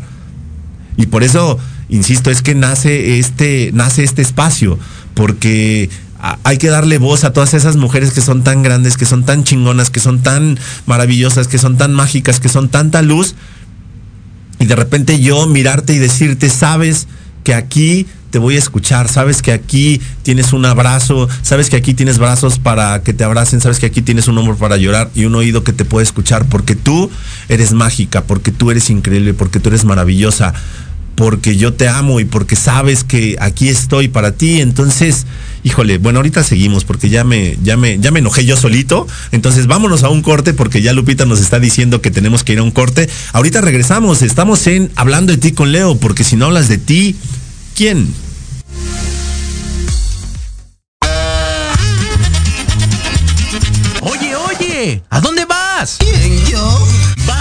[0.98, 4.78] Y por eso, insisto, es que nace este, nace este espacio,
[5.14, 9.24] porque hay que darle voz a todas esas mujeres que son tan grandes, que son
[9.24, 13.36] tan chingonas, que son tan maravillosas, que son tan mágicas, que son tanta luz.
[14.60, 17.08] Y de repente yo mirarte y decirte, sabes
[17.44, 21.94] que aquí te voy a escuchar, sabes que aquí tienes un abrazo, sabes que aquí
[21.94, 25.26] tienes brazos para que te abracen, sabes que aquí tienes un hombro para llorar y
[25.26, 27.10] un oído que te puede escuchar, porque tú
[27.48, 30.54] eres mágica, porque tú eres increíble, porque tú eres maravillosa,
[31.18, 34.62] porque yo te amo y porque sabes que aquí estoy para ti.
[34.62, 35.26] Entonces,
[35.64, 39.08] híjole, bueno, ahorita seguimos porque ya me, ya me, ya me enojé yo solito.
[39.32, 42.60] Entonces, vámonos a un corte porque ya Lupita nos está diciendo que tenemos que ir
[42.60, 43.10] a un corte.
[43.34, 47.16] Ahorita regresamos, estamos en Hablando de ti con Leo, porque si no hablas de ti,
[47.76, 48.14] ¿quién?
[54.02, 55.98] Oye, oye, ¿a dónde vas?
[55.98, 57.17] ¿Quién, yo?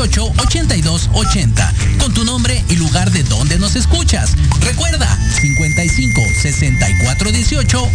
[0.00, 4.34] 64 18 82 80 con tu nombre y lugar de donde nos escuchas.
[4.60, 5.06] Recuerda
[5.40, 7.90] 55 64 18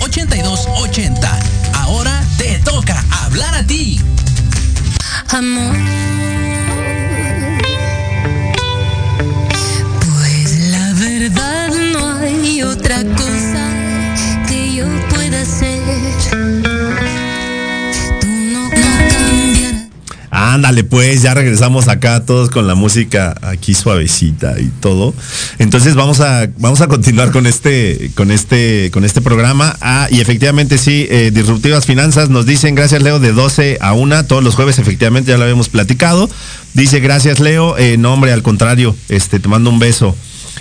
[20.84, 25.14] Pues ya regresamos acá todos con la música aquí suavecita y todo.
[25.60, 29.76] Entonces vamos a vamos a continuar con este con este con este programa.
[29.82, 34.26] Ah, y efectivamente sí, eh, disruptivas finanzas nos dicen gracias Leo de 12 a 1
[34.26, 36.30] todos los jueves efectivamente ya lo habíamos platicado.
[36.74, 40.16] Dice gracias Leo, eh, no hombre al contrario, este te mando un beso.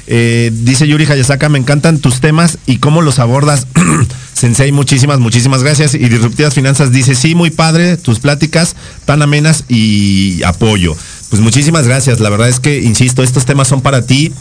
[0.06, 3.66] Eh, dice Yuri Hayasaka, me encantan tus temas y cómo los abordas.
[4.34, 5.94] Sensei, muchísimas, muchísimas gracias.
[5.94, 10.96] Y Disruptivas Finanzas dice, sí, muy padre, tus pláticas tan amenas y apoyo.
[11.30, 12.20] Pues muchísimas gracias.
[12.20, 14.32] La verdad es que, insisto, estos temas son para ti.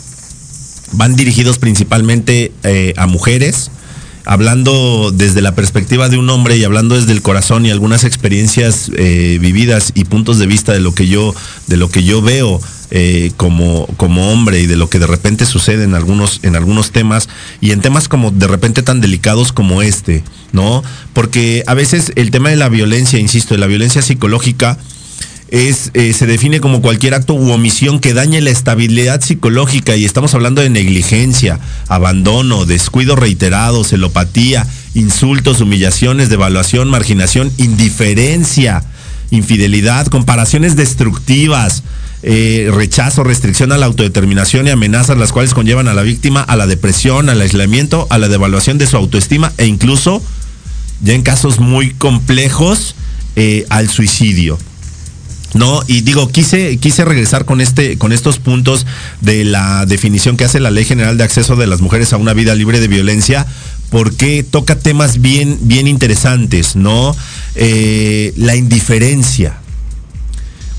[0.93, 3.71] Van dirigidos principalmente eh, a mujeres,
[4.25, 8.91] hablando desde la perspectiva de un hombre y hablando desde el corazón y algunas experiencias
[8.95, 11.33] eh, vividas y puntos de vista de lo que yo,
[11.67, 12.61] de lo que yo veo
[12.91, 16.91] eh, como, como hombre y de lo que de repente sucede en algunos, en algunos
[16.91, 17.27] temas
[17.59, 20.83] y en temas como de repente tan delicados como este, ¿no?
[21.13, 24.77] Porque a veces el tema de la violencia, insisto, de la violencia psicológica,
[25.53, 30.03] es, eh, se define como cualquier acto u omisión que dañe la estabilidad psicológica y
[30.03, 38.83] estamos hablando de negligencia, abandono, descuido reiterado, celopatía, insultos, humillaciones, devaluación, marginación, indiferencia,
[39.29, 41.83] infidelidad, comparaciones destructivas,
[42.23, 46.55] eh, rechazo, restricción a la autodeterminación y amenazas las cuales conllevan a la víctima a
[46.55, 50.19] la depresión, al aislamiento, a la devaluación de su autoestima e incluso,
[51.03, 52.95] ya en casos muy complejos,
[53.35, 54.57] eh, al suicidio.
[55.53, 58.85] No, y digo, quise, quise regresar con este, con estos puntos
[59.21, 62.33] de la definición que hace la Ley General de Acceso de las Mujeres a una
[62.33, 63.45] vida libre de violencia,
[63.89, 67.15] porque toca temas bien, bien interesantes, ¿no?
[67.55, 69.62] Eh, la indiferencia.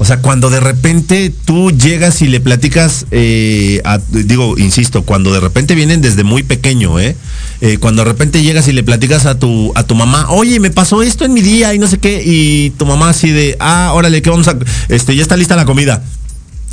[0.04, 3.80] O sea, cuando de repente tú llegas y le platicas, eh,
[4.10, 7.16] digo, insisto, cuando de repente vienen desde muy pequeño, ¿eh?
[7.62, 10.70] Eh, Cuando de repente llegas y le platicas a tu, a tu mamá, oye, me
[10.70, 13.92] pasó esto en mi día y no sé qué, y tu mamá así de, ah,
[13.94, 14.58] órale, ¿qué vamos a,
[14.90, 16.04] este, ya está lista la comida.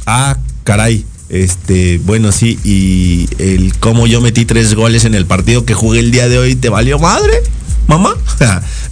[0.05, 1.05] Ah, caray.
[1.29, 5.99] Este, bueno, sí, y el cómo yo metí tres goles en el partido que jugué
[5.99, 7.41] el día de hoy, ¿te valió madre?
[7.87, 8.13] Mamá,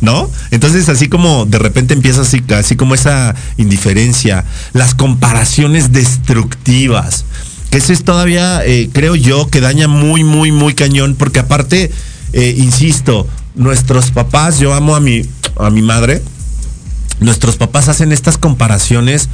[0.02, 0.30] ¿no?
[0.52, 7.26] Entonces así como de repente empieza así, como esa indiferencia, las comparaciones destructivas,
[7.70, 11.92] que eso es todavía, eh, creo yo, que daña muy, muy, muy cañón, porque aparte,
[12.34, 15.22] eh, insisto, nuestros papás, yo amo a mi,
[15.58, 16.22] a mi madre,
[17.20, 19.30] nuestros papás hacen estas comparaciones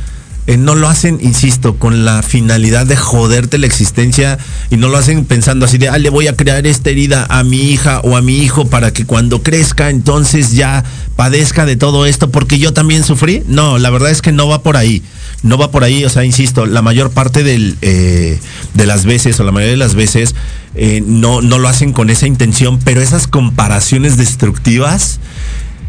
[0.48, 4.38] eh, no lo hacen, insisto, con la finalidad de joderte la existencia
[4.70, 7.43] y no lo hacen pensando así de, ah, le voy a crear esta herida a
[7.43, 10.84] mi hija o a mi hijo para que cuando crezca entonces ya
[11.16, 13.43] padezca de todo esto porque yo también sufrí.
[13.48, 15.02] No, la verdad es que no va por ahí.
[15.41, 17.43] No va por ahí, o sea, insisto, la mayor parte
[17.82, 18.39] eh,
[18.74, 20.36] de las veces o la mayoría de las veces
[20.76, 25.20] eh, no, no lo hacen con esa intención, pero esas comparaciones destructivas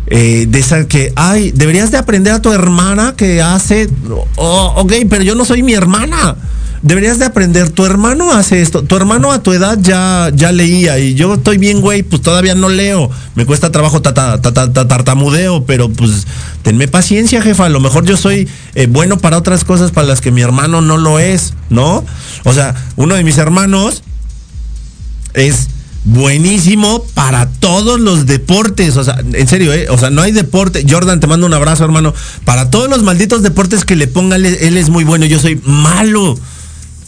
[0.08, 3.88] eh, de esa que, ay, deberías de aprender a tu hermana que hace,
[4.36, 6.36] oh, ok, pero yo no soy mi hermana.
[6.82, 10.98] Deberías de aprender, tu hermano hace esto, tu hermano a tu edad ya, ya leía
[11.00, 15.64] y yo estoy bien, güey, pues todavía no leo, me cuesta trabajo tata- tata- tartamudeo,
[15.64, 16.26] pero pues
[16.62, 20.20] tenme paciencia, jefa, a lo mejor yo soy eh, bueno para otras cosas para las
[20.20, 22.04] que mi hermano no lo es, ¿no?
[22.44, 24.04] O sea, uno de mis hermanos
[25.34, 25.68] es
[26.06, 28.96] buenísimo para todos los deportes.
[28.96, 29.88] O sea, en serio, ¿eh?
[29.90, 30.86] O sea, no hay deporte.
[30.88, 32.14] Jordan, te mando un abrazo, hermano.
[32.44, 35.26] Para todos los malditos deportes que le ponga, él, es muy bueno.
[35.26, 36.38] Yo soy malo.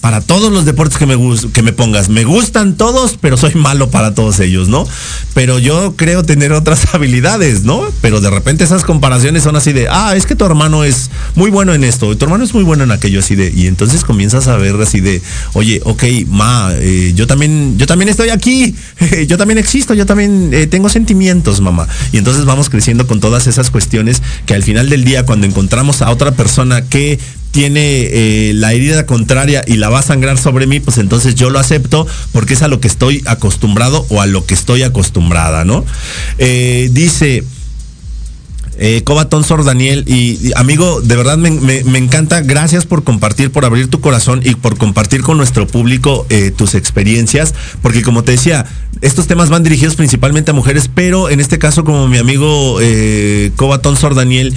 [0.00, 1.16] Para todos los deportes que me,
[1.52, 2.08] que me pongas.
[2.08, 4.86] Me gustan todos, pero soy malo para todos ellos, ¿no?
[5.34, 7.82] Pero yo creo tener otras habilidades, ¿no?
[8.00, 11.50] Pero de repente esas comparaciones son así de, ah, es que tu hermano es muy
[11.50, 14.04] bueno en esto, y tu hermano es muy bueno en aquello, así de, y entonces
[14.04, 15.20] comienzas a ver así de,
[15.54, 18.76] oye, ok, ma, eh, yo también, yo también estoy aquí,
[19.26, 21.88] yo también existo, yo también eh, tengo sentimientos, mamá.
[22.12, 26.02] Y entonces vamos creciendo con todas esas cuestiones que al final del día, cuando encontramos
[26.02, 27.18] a otra persona que
[27.50, 31.50] tiene eh, la herida contraria y la va a sangrar sobre mí, pues entonces yo
[31.50, 35.64] lo acepto porque es a lo que estoy acostumbrado o a lo que estoy acostumbrada,
[35.64, 35.84] ¿no?
[36.38, 37.44] Eh, dice,
[38.80, 43.64] eh, Cobatón Sor Daniel y, amigo, de verdad me, me- encanta, gracias por compartir, por
[43.64, 48.32] abrir tu corazón y por compartir con nuestro público eh, tus experiencias, porque como te
[48.32, 48.66] decía,
[49.00, 52.78] estos temas van dirigidos principalmente a mujeres, pero en este caso como mi amigo
[53.56, 54.54] Cobatón Sor Daniel,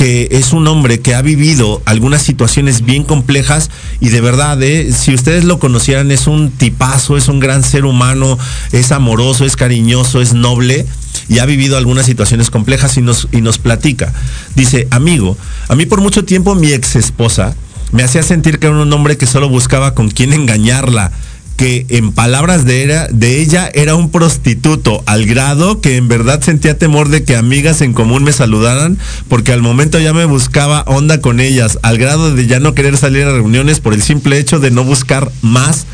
[0.00, 3.68] que es un hombre que ha vivido algunas situaciones bien complejas
[4.00, 7.84] y de verdad, eh, si ustedes lo conocieran, es un tipazo, es un gran ser
[7.84, 8.38] humano,
[8.72, 10.86] es amoroso, es cariñoso, es noble
[11.28, 14.14] y ha vivido algunas situaciones complejas y nos, y nos platica.
[14.56, 15.36] Dice, amigo,
[15.68, 17.54] a mí por mucho tiempo mi ex esposa
[17.92, 21.12] me hacía sentir que era un hombre que solo buscaba con quién engañarla
[21.60, 26.40] que en palabras de, era, de ella era un prostituto, al grado que en verdad
[26.40, 28.96] sentía temor de que amigas en común me saludaran,
[29.28, 32.96] porque al momento ya me buscaba onda con ellas, al grado de ya no querer
[32.96, 35.84] salir a reuniones por el simple hecho de no buscar más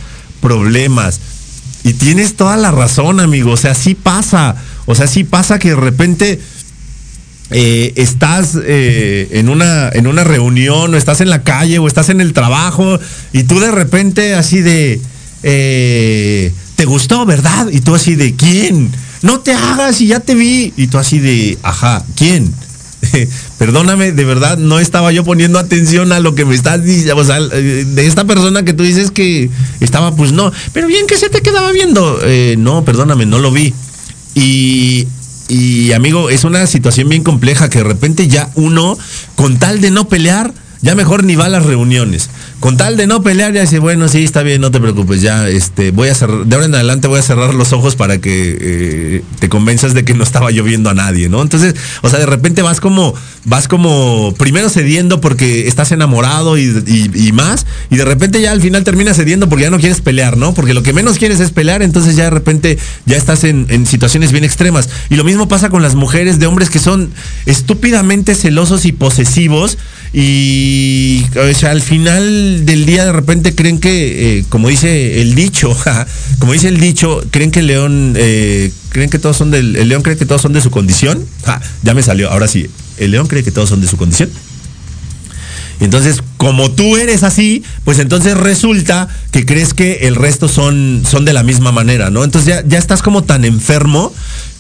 [0.41, 1.19] problemas.
[1.83, 4.55] Y tienes toda la razón, amigo, o sea, sí pasa,
[4.85, 6.41] o sea, sí pasa que de repente...
[7.51, 12.09] eh, estás eh, en, una, en una reunión o estás en la calle o estás
[12.09, 13.01] en el trabajo
[13.33, 15.01] y tú de repente así de,
[15.49, 17.69] eh, ¿te gustó, verdad?
[17.71, 18.91] Y tú así de, ¿quién?
[19.23, 20.73] No te hagas y ya te vi.
[20.77, 22.53] Y tú así de, ajá, ¿quién?
[23.59, 27.25] Perdóname, de verdad no estaba yo poniendo atención a lo que me estás diciendo, o
[27.25, 31.29] sea, de esta persona que tú dices que estaba, pues no, pero bien que se
[31.29, 32.19] te quedaba viendo.
[32.25, 33.73] Eh, no, perdóname, no lo vi.
[34.35, 35.07] Y,
[35.49, 38.99] y amigo, es una situación bien compleja que de repente ya uno,
[39.37, 42.31] con tal de no pelear, ya mejor ni va a las reuniones.
[42.61, 45.47] Con tal de no pelear, ya dice, bueno, sí, está bien, no te preocupes, ya,
[45.47, 48.57] este, voy a cerrar, de ahora en adelante voy a cerrar los ojos para que
[48.59, 51.43] eh, te convenzas de que no estaba lloviendo a nadie, ¿no?
[51.43, 57.31] Entonces, o sea, de repente vas como, vas como, primero cediendo porque estás enamorado y,
[57.35, 60.55] más, y de repente ya al final terminas cediendo porque ya no quieres pelear, ¿no?
[60.55, 63.85] Porque lo que menos quieres es pelear, entonces ya de repente ya estás en, en
[63.85, 64.89] situaciones bien extremas.
[65.11, 67.11] Y lo mismo pasa con las mujeres de hombres que son
[67.45, 69.77] estúpidamente celosos y posesivos
[70.19, 75.35] y o sea, al final del día de repente creen que, eh, como dice el
[75.35, 75.77] dicho,
[76.39, 79.91] como dice el dicho, creen que el león, eh, creen que todos son del, el
[79.91, 81.23] león cree que todos son de su condición.
[81.83, 84.31] Ya me salió, ahora sí, el león cree que todos son de su condición.
[85.81, 91.27] Entonces, como tú eres así, pues entonces resulta que crees que el resto son, son
[91.27, 92.25] de la misma manera, ¿no?
[92.25, 94.15] Entonces ya, ya estás como tan enfermo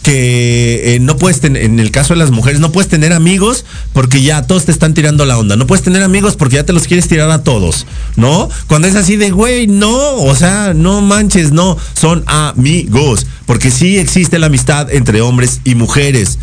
[0.06, 3.64] que eh, no puedes tener, en el caso de las mujeres, no puedes tener amigos
[3.92, 5.56] porque ya todos te están tirando la onda.
[5.56, 8.48] No puedes tener amigos porque ya te los quieres tirar a todos, ¿no?
[8.68, 13.26] Cuando es así de, güey, no, o sea, no manches, no, son amigos.
[13.46, 16.38] Porque sí existe la amistad entre hombres y mujeres.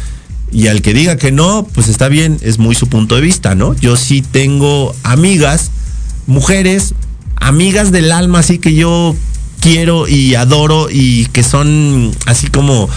[0.52, 3.56] Y al que diga que no, pues está bien, es muy su punto de vista,
[3.56, 3.76] ¿no?
[3.76, 5.72] Yo sí tengo amigas,
[6.28, 6.96] mujeres,
[7.38, 9.16] amigas del alma, así que yo
[9.64, 12.90] quiero y adoro y que son así como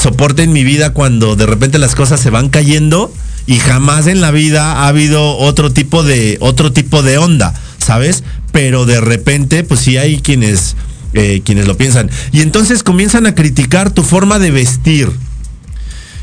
[0.00, 3.12] soporte en mi vida cuando de repente las cosas se van cayendo
[3.46, 8.24] y jamás en la vida ha habido otro tipo de otro tipo de onda, ¿sabes?
[8.52, 10.76] Pero de repente pues sí hay quienes
[11.12, 15.12] eh, quienes lo piensan y entonces comienzan a criticar tu forma de vestir.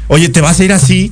[0.08, 1.12] Oye, ¿te vas a ir así?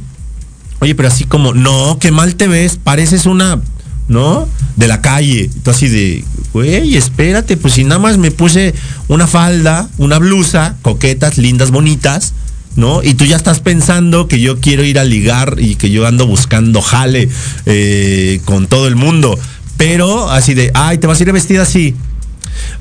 [0.80, 3.62] Oye, pero así como, no, qué mal te ves, pareces una
[4.10, 4.50] ¿no?
[4.76, 5.50] De la calle.
[5.64, 8.74] Tú así de, güey, espérate, pues si nada más me puse
[9.08, 12.34] una falda, una blusa, coquetas, lindas, bonitas,
[12.76, 13.02] ¿no?
[13.02, 16.28] Y tú ya estás pensando que yo quiero ir a ligar y que yo ando
[16.28, 17.30] buscando jale
[17.66, 19.40] eh, con todo el mundo.
[19.78, 21.96] Pero así de, ay, te vas a ir vestida así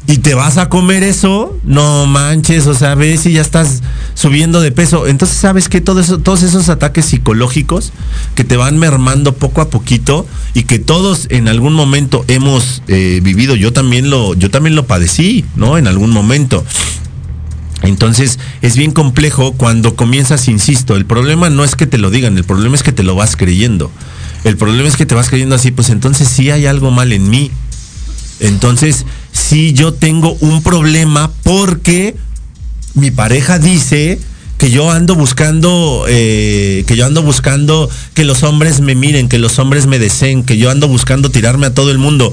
[0.06, 3.82] y te vas a comer eso, no manches, o sea, ves si ya estás
[4.18, 5.06] subiendo de peso.
[5.06, 7.92] Entonces, ¿sabes que todos esos ataques psicológicos
[8.34, 13.20] que te van mermando poco a poquito y que todos en algún momento hemos eh,
[13.22, 15.78] vivido, yo también lo, yo también lo padecí, ¿no?
[15.78, 16.64] En algún momento.
[17.82, 22.36] Entonces es bien complejo cuando comienzas, insisto, el problema no es que te lo digan,
[22.36, 23.92] el problema es que te lo vas creyendo.
[24.42, 27.30] El problema es que te vas creyendo así, pues entonces sí hay algo mal en
[27.30, 27.52] mí.
[28.40, 32.16] Entonces si yo tengo un problema porque
[32.94, 34.18] mi pareja dice
[34.58, 39.38] que yo ando buscando, eh, que yo ando buscando que los hombres me miren, que
[39.38, 42.32] los hombres me deseen, que yo ando buscando tirarme a todo el mundo.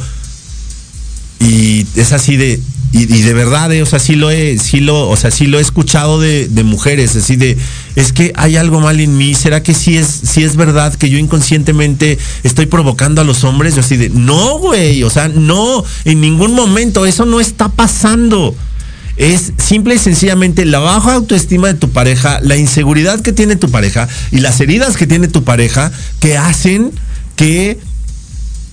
[1.39, 2.59] Y es así de,
[2.91, 5.59] y, de verdad, eh, o sea, sí lo he, sí lo, o sea, sí lo
[5.59, 7.57] he escuchado de, mujeres, así de,
[7.95, 11.09] es que hay algo mal en mí, ¿será que sí es, sí es verdad que
[11.09, 13.75] yo inconscientemente estoy provocando a los hombres?
[13.75, 18.55] Yo así de, no, güey, o sea, no, en ningún momento, eso no está pasando.
[19.17, 23.71] Es simple y sencillamente la baja autoestima de tu pareja, la inseguridad que tiene tu
[23.71, 26.91] pareja y las heridas que tiene tu pareja que hacen
[27.35, 27.79] que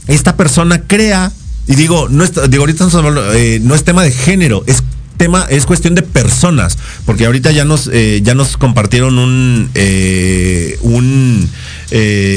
[0.08, 1.32] esta persona crea
[1.66, 2.88] y digo, no es, digo, ahorita
[3.34, 4.82] eh, no es tema de género, es
[5.16, 6.76] tema, es cuestión de personas,
[7.06, 11.48] porque ahorita ya nos, eh, ya nos compartieron un, eh, un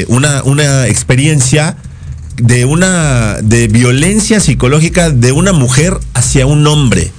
[0.08, 1.76] una, una experiencia
[2.36, 7.10] de una de violencia psicológica de una mujer hacia un hombre.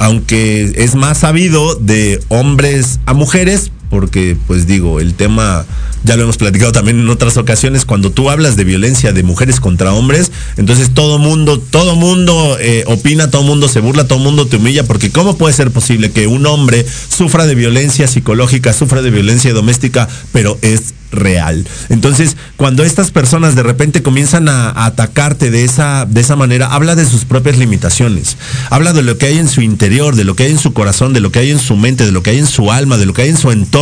[0.00, 5.64] Aunque es más sabido de hombres a mujeres, porque pues digo, el tema
[6.04, 9.60] ya lo hemos platicado también en otras ocasiones, cuando tú hablas de violencia de mujeres
[9.60, 14.46] contra hombres, entonces todo mundo, todo mundo eh, opina, todo mundo se burla, todo mundo
[14.46, 19.02] te humilla, porque ¿cómo puede ser posible que un hombre sufra de violencia psicológica, sufra
[19.02, 21.66] de violencia doméstica, pero es real.
[21.88, 26.94] Entonces, cuando estas personas de repente comienzan a, atacarte de esa, de esa manera, habla
[26.94, 28.36] de sus propias limitaciones,
[28.70, 31.12] habla de lo que hay en su interior, de lo que hay en su corazón,
[31.12, 33.06] de lo que hay en su mente, de lo que hay en su alma, de
[33.06, 33.77] lo que hay en su entorno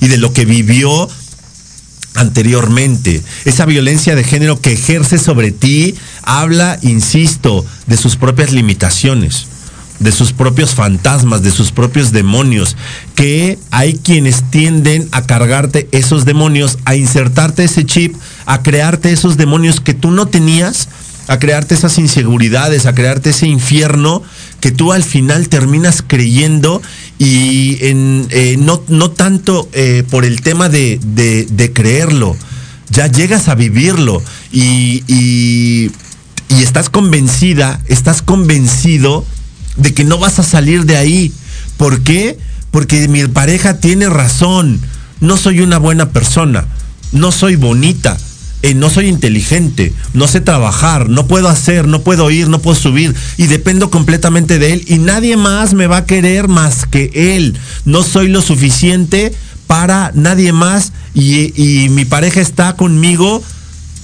[0.00, 1.08] y de lo que vivió
[2.14, 3.22] anteriormente.
[3.44, 9.46] Esa violencia de género que ejerce sobre ti habla, insisto, de sus propias limitaciones
[9.98, 12.76] de sus propios fantasmas, de sus propios demonios,
[13.14, 18.14] que hay quienes tienden a cargarte esos demonios, a insertarte ese chip,
[18.44, 20.88] a crearte esos demonios que tú no tenías,
[21.28, 24.22] a crearte esas inseguridades, a crearte ese infierno
[24.66, 26.82] que tú al final terminas creyendo
[27.20, 32.36] y en, eh, no, no, tanto eh, por el tema de, creerlo,
[32.90, 35.92] ya llegas a vivirlo y, y,
[36.60, 39.24] estás convencida, estás convencido
[39.76, 41.32] de que no vas a salir de ahí.
[41.76, 42.36] ¿Por qué?
[42.72, 44.80] Porque mi pareja tiene razón,
[45.20, 46.66] no soy una buena persona,
[47.12, 48.18] no soy bonita,
[48.66, 52.76] eh, no soy inteligente, no sé trabajar, no puedo hacer, no puedo ir, no puedo
[52.76, 57.12] subir y dependo completamente de él y nadie más me va a querer más que
[57.14, 57.56] él.
[57.84, 59.32] No soy lo suficiente
[59.68, 63.40] para nadie más y, mi pareja está conmigo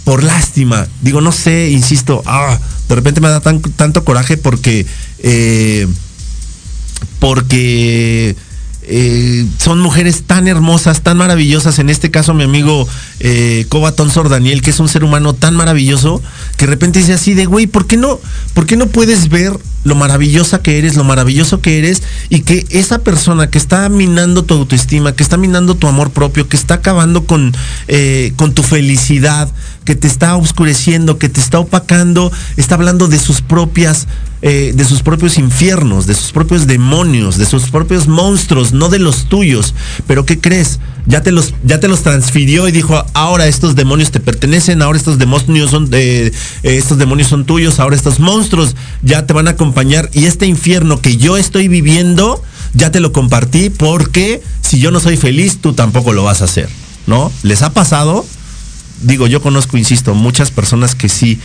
[0.04, 0.86] por lástima.
[1.00, 2.56] Digo, no sé, insisto, ah,
[2.88, 4.86] de repente me da tanto coraje porque,
[5.18, 5.88] eh,
[7.18, 8.36] porque
[8.84, 11.78] eh, son mujeres tan hermosas, tan maravillosas.
[11.78, 12.88] En este caso, mi amigo
[13.20, 16.22] eh, Cobatón Sor Daniel, que es un ser humano tan maravilloso,
[16.56, 18.18] que de repente dice así de, güey, ¿por qué no,
[18.54, 19.52] por qué no puedes ver
[19.84, 24.44] lo maravillosa que eres, lo maravilloso que eres, y que esa persona que está minando
[24.44, 27.54] tu autoestima, que está minando tu amor propio, que está acabando con,
[27.88, 29.50] eh, con tu felicidad,
[29.84, 34.06] que te está oscureciendo, que te está opacando, está hablando de sus propias,
[34.42, 38.98] eh, de sus propios infiernos, de sus propios demonios, de sus propios monstruos, no de
[38.98, 39.74] los tuyos.
[40.06, 40.78] Pero ¿qué crees?
[41.06, 44.98] Ya te los, ya te los transfirió y dijo, ahora estos demonios te pertenecen, ahora
[44.98, 49.56] estos demonios son, eh, estos demonios son tuyos, ahora estos monstruos ya te van a
[50.12, 52.42] y este infierno que yo estoy viviendo,
[52.74, 56.44] ya te lo compartí porque si yo no soy feliz, tú tampoco lo vas a
[56.44, 56.68] hacer,
[57.06, 57.32] ¿no?
[57.42, 58.24] ¿Les ha pasado?
[59.02, 61.38] digo, yo conozco, insisto, muchas personas que sí,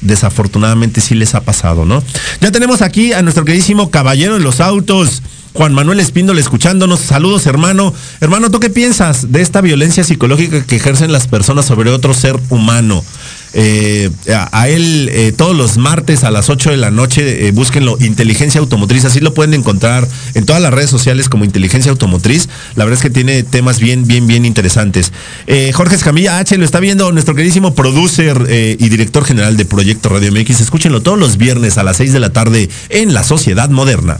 [0.00, 2.02] desafortunadamente sí les ha pasado, ¿no?
[2.40, 5.22] Ya tenemos aquí a nuestro queridísimo caballero de los autos,
[5.52, 7.00] Juan Manuel Espíndola escuchándonos.
[7.00, 7.92] Saludos, hermano.
[8.20, 12.40] Hermano, ¿tú qué piensas de esta violencia psicológica que ejercen las personas sobre otro ser
[12.48, 13.04] humano?
[13.54, 17.98] Eh, a, él eh, todos los martes a las 8 de la noche, eh, búsquenlo,
[18.00, 22.48] Inteligencia Automotriz, así lo pueden encontrar en todas las redes sociales como Inteligencia Automotriz.
[22.76, 25.12] La verdad es que tiene temas bien, bien, bien interesantes.
[25.46, 28.46] Eh, Jorge Escamilla H lo está viendo nuestro queridísimo producer
[28.78, 30.60] y director general de Proyecto Radio MX.
[30.60, 34.18] Escúchenlo todos los viernes a las 6 de la tarde en La Sociedad Moderna.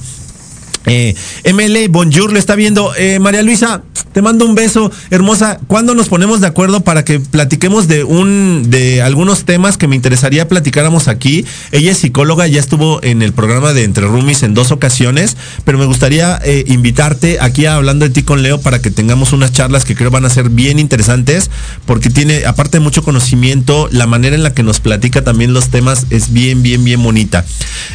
[0.84, 2.92] ML, bonjour, le está viendo.
[3.20, 3.82] María Luisa,
[4.12, 5.58] te mando un beso, hermosa.
[5.66, 9.96] ¿Cuándo nos ponemos de acuerdo para que platiquemos de un, de algunos temas que me
[9.96, 11.44] interesaría platicáramos aquí?
[11.70, 15.78] Ella es psicóloga, ya estuvo en el programa de Entre Roomies en dos ocasiones, pero
[15.78, 19.52] me gustaría eh, invitarte aquí a hablando de ti con Leo para que tengamos unas
[19.52, 21.50] charlas que creo van a ser bien interesantes,
[21.86, 26.06] porque tiene, aparte mucho conocimiento, la manera en la que nos platica también los temas
[26.10, 27.44] es bien, bien, bien bonita.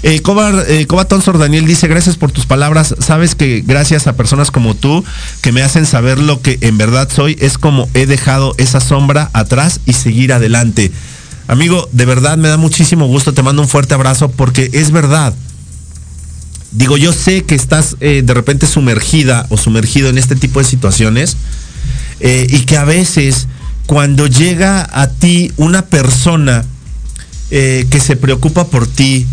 [0.03, 4.51] Eh, Cobar, eh, Tonsor Daniel dice, gracias por tus palabras sabes que gracias a personas
[4.51, 5.03] como tú
[5.41, 9.29] que me hacen saber lo que en verdad soy, es como he dejado esa sombra
[9.33, 10.91] atrás y seguir adelante.
[11.47, 15.33] Amigo, de verdad me da muchísimo gusto, te mando un fuerte abrazo porque es verdad.
[16.71, 20.65] Digo, yo sé que estás eh, de repente sumergida o sumergido en este tipo de
[20.65, 21.37] situaciones
[22.19, 23.47] eh, y que a veces
[23.85, 26.65] cuando llega a ti una persona
[27.51, 29.25] eh, que se preocupa por ti,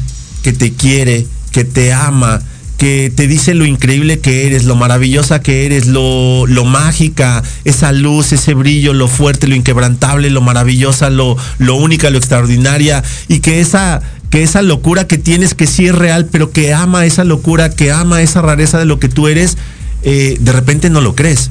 [0.43, 2.41] que te quiere, que te ama,
[2.79, 7.93] que te dice lo increíble que eres, lo maravillosa que eres, lo, lo mágica, esa
[7.93, 13.41] luz, ese brillo, lo fuerte, lo inquebrantable, lo maravillosa, lo, lo única, lo extraordinaria, y
[13.41, 17.25] que esa, que esa locura que tienes, que sí es real, pero que ama esa
[17.25, 19.57] locura, que ama esa rareza de lo que tú eres,
[20.03, 21.51] eh, de repente no lo crees.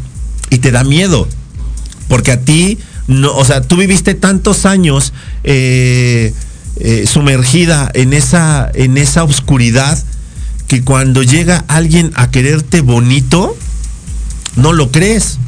[0.50, 1.28] Y te da miedo.
[2.10, 5.14] Porque a ti, no, o sea, tú viviste tantos años
[5.44, 6.34] eh,
[6.80, 9.98] eh, sumergida en esa, en esa oscuridad
[10.68, 13.56] que cuando llega alguien a quererte bonito,
[14.56, 15.40] no lo crees.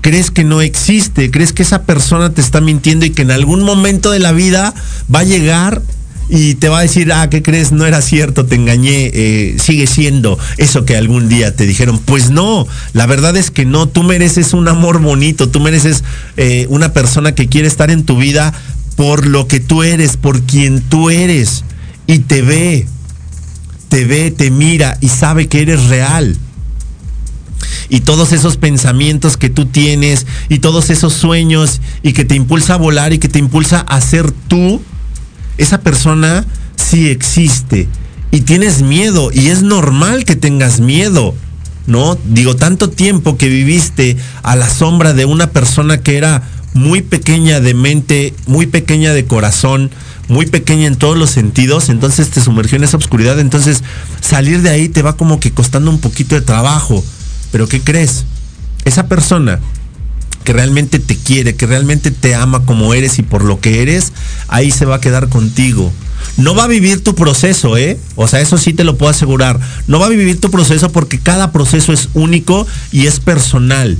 [0.00, 3.62] Crees que no existe, crees que esa persona te está mintiendo y que en algún
[3.62, 4.72] momento de la vida
[5.12, 5.82] va a llegar
[6.28, 7.72] y te va a decir, ah, ¿qué crees?
[7.72, 11.98] No era cierto, te engañé, eh, sigue siendo eso que algún día te dijeron.
[11.98, 16.02] Pues no, la verdad es que no, tú mereces un amor bonito, tú mereces
[16.36, 18.52] eh, una persona que quiere estar en tu vida
[18.96, 21.64] por lo que tú eres, por quien tú eres,
[22.06, 22.86] y te ve,
[23.88, 26.36] te ve, te mira y sabe que eres real.
[27.88, 32.74] Y todos esos pensamientos que tú tienes y todos esos sueños y que te impulsa
[32.74, 34.82] a volar y que te impulsa a ser tú,
[35.56, 36.44] esa persona
[36.76, 37.88] sí existe.
[38.30, 41.34] Y tienes miedo y es normal que tengas miedo.
[41.86, 42.18] ¿No?
[42.24, 46.42] Digo, tanto tiempo que viviste a la sombra de una persona que era
[46.74, 49.92] muy pequeña de mente, muy pequeña de corazón,
[50.28, 53.82] muy pequeña en todos los sentidos, entonces te sumergió en esa oscuridad, entonces
[54.20, 57.04] salir de ahí te va como que costando un poquito de trabajo.
[57.52, 58.24] Pero ¿qué crees?
[58.84, 59.60] Esa persona
[60.44, 64.12] que realmente te quiere, que realmente te ama como eres y por lo que eres,
[64.48, 65.92] ahí se va a quedar contigo.
[66.36, 67.98] No va a vivir tu proceso, ¿eh?
[68.14, 69.58] O sea, eso sí te lo puedo asegurar.
[69.86, 73.98] No va a vivir tu proceso porque cada proceso es único y es personal.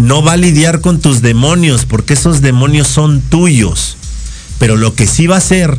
[0.00, 3.97] No va a lidiar con tus demonios porque esos demonios son tuyos.
[4.58, 5.78] Pero lo que sí va a hacer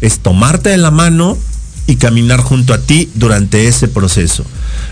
[0.00, 1.38] es tomarte de la mano
[1.86, 4.44] y caminar junto a ti durante ese proceso.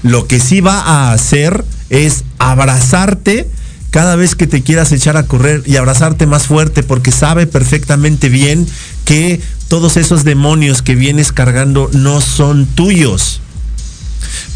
[0.03, 3.49] Lo que sí va a hacer es abrazarte
[3.91, 8.29] cada vez que te quieras echar a correr y abrazarte más fuerte porque sabe perfectamente
[8.29, 8.67] bien
[9.05, 13.41] que todos esos demonios que vienes cargando no son tuyos.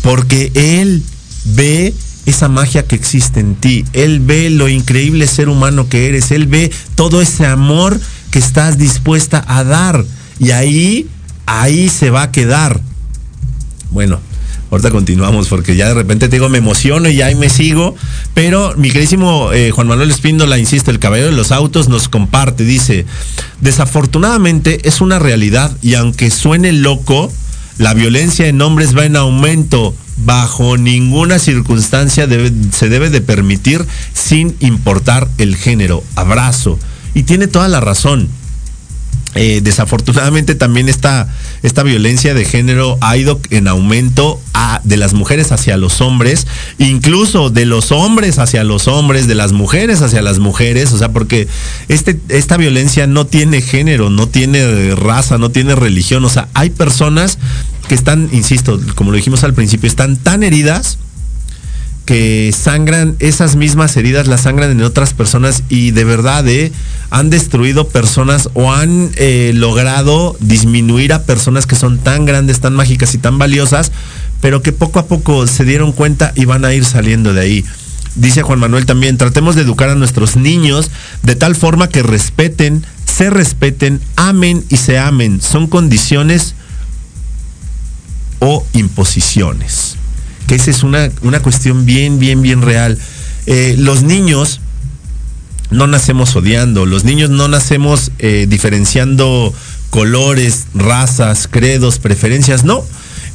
[0.02, 1.02] Porque Él
[1.44, 1.94] ve
[2.26, 3.84] esa magia que existe en ti.
[3.92, 6.30] Él ve lo increíble ser humano que eres.
[6.32, 8.00] Él ve todo ese amor
[8.38, 10.04] estás dispuesta a dar.
[10.38, 11.08] Y ahí,
[11.46, 12.80] ahí se va a quedar.
[13.90, 14.20] Bueno,
[14.70, 17.94] ahorita continuamos porque ya de repente te digo, me emociono y ahí me sigo.
[18.34, 22.64] Pero mi queridísimo eh, Juan Manuel Espíndola, insisto, el caballero de los autos nos comparte,
[22.64, 23.06] dice,
[23.60, 27.32] desafortunadamente es una realidad y aunque suene loco,
[27.78, 29.94] la violencia en hombres va en aumento.
[30.24, 33.84] Bajo ninguna circunstancia debe- se debe de permitir
[34.14, 36.02] sin importar el género.
[36.14, 36.78] Abrazo.
[37.16, 38.28] Y tiene toda la razón.
[39.34, 41.28] Eh, desafortunadamente también esta,
[41.84, 46.46] violencia de género ha ido en aumento a- de las mujeres hacia los hombres,
[46.78, 51.10] incluso de los hombres hacia los hombres, de las mujeres hacia las mujeres, o sea,
[51.10, 51.48] porque
[51.88, 56.68] este, esta violencia no tiene género, no tiene raza, no tiene religión, o sea, hay
[56.68, 57.38] personas
[57.88, 60.98] que están, insisto, como lo dijimos al principio, están tan heridas
[62.06, 66.72] que sangran esas mismas heridas, las sangran en otras personas y de verdad eh,
[67.10, 72.74] han destruido personas o han eh, logrado disminuir a personas que son tan grandes, tan
[72.74, 73.92] mágicas y tan valiosas
[74.40, 77.64] pero que poco a poco se dieron cuenta y van a ir saliendo de ahí.
[78.14, 80.90] Dice Juan Manuel también, tratemos de educar a nuestros niños
[81.22, 85.40] de tal forma que respeten, se respeten, amen y se amen.
[85.42, 86.54] Son condiciones
[88.38, 89.96] o imposiciones.
[90.46, 92.98] Que esa es una, una cuestión bien, bien, bien real.
[93.46, 94.60] Eh, los niños
[95.70, 99.52] no nacemos odiando, los niños no nacemos eh, diferenciando
[99.90, 102.84] colores, razas, credos, preferencias, no.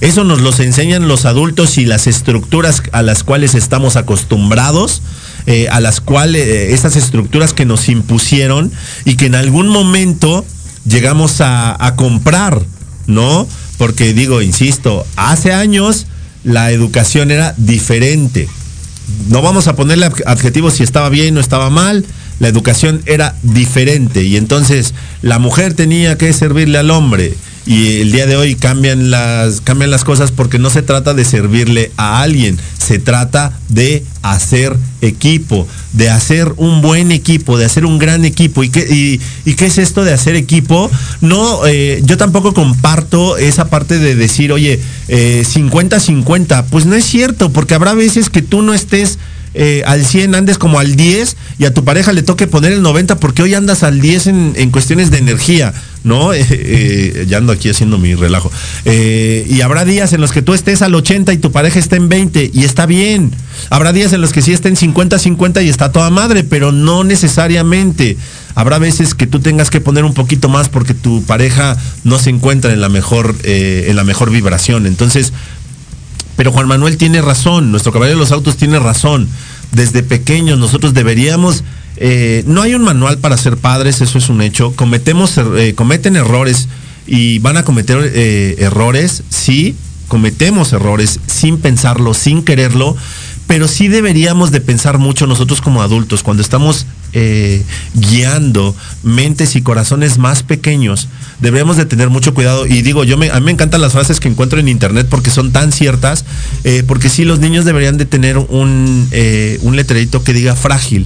[0.01, 5.01] Eso nos los enseñan los adultos y las estructuras a las cuales estamos acostumbrados,
[5.45, 8.71] eh, a las cuales, esas estructuras que nos impusieron
[9.05, 10.43] y que en algún momento
[10.85, 12.61] llegamos a comprar,
[13.05, 13.47] ¿no?
[13.77, 16.07] Porque digo, insisto, hace años
[16.43, 18.47] la educación era diferente.
[19.29, 22.05] No vamos a ponerle adjetivos si estaba bien o estaba mal,
[22.39, 27.35] la educación era diferente y entonces la mujer tenía que servirle al hombre
[27.65, 31.25] y el día de hoy cambian las, cambian las cosas porque no se trata de
[31.25, 37.85] servirle a alguien, se trata de hacer equipo, de hacer un buen equipo, de hacer
[37.85, 38.63] un gran equipo.
[38.63, 40.89] ¿Y qué, y, qué es esto de hacer equipo?
[41.21, 46.59] No, eh, yo tampoco comparto esa parte de decir, oye, 50-50.
[46.59, 49.19] Eh, pues no es cierto, porque habrá veces que tú no estés
[49.53, 52.81] eh, al 100 andes como al 10 y a tu pareja le toque poner el
[52.81, 55.73] 90 porque hoy andas al 10 en, cuestiones de energía,
[56.03, 56.31] ¿no?
[56.41, 58.51] Eh, eh, ya ando aquí haciendo mi relajo.
[58.85, 62.07] y habrá días en los que tú estés al 80 y tu pareja está en
[62.09, 63.31] 20 y está bien.
[63.69, 68.17] Habrá días en los que sí estén 50-50 y está toda madre, pero no necesariamente.
[68.55, 72.29] Habrá veces que tú tengas que poner un poquito más porque tu pareja no se
[72.29, 74.87] encuentra en la mejor, en la mejor vibración.
[74.87, 75.33] Entonces,
[76.41, 79.29] pero Juan Manuel tiene razón, nuestro caballero de los autos tiene razón.
[79.73, 81.63] Desde pequeños nosotros deberíamos...
[81.97, 84.73] Eh, no hay un manual para ser padres, eso es un hecho.
[84.75, 86.67] Cometemos, eh, cometen errores
[87.05, 89.75] y van a cometer eh, errores, sí,
[90.07, 92.97] cometemos errores sin pensarlo, sin quererlo,
[93.51, 97.61] pero sí deberíamos de pensar mucho nosotros como adultos cuando estamos eh,
[97.93, 98.73] guiando
[99.03, 101.09] mentes y corazones más pequeñños,
[101.41, 102.65] debemos de tener mucho cuidado.
[102.65, 105.51] Y digo, yo a mí me encantan las frases que encuentro en internet porque son
[105.51, 106.23] tan ciertas,
[106.63, 111.05] eh, porque sí, los niños deberían de tener un, eh, un letrerito que diga frágil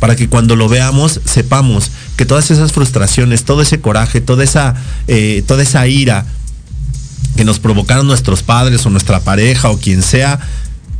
[0.00, 4.74] para que cuando lo veamos sepamos que todas esas frustraciones, todo ese coraje, toda esa,
[5.46, 6.24] toda esa ira
[7.36, 10.40] que nos provocaron nuestros padres o nuestra pareja o quien sea,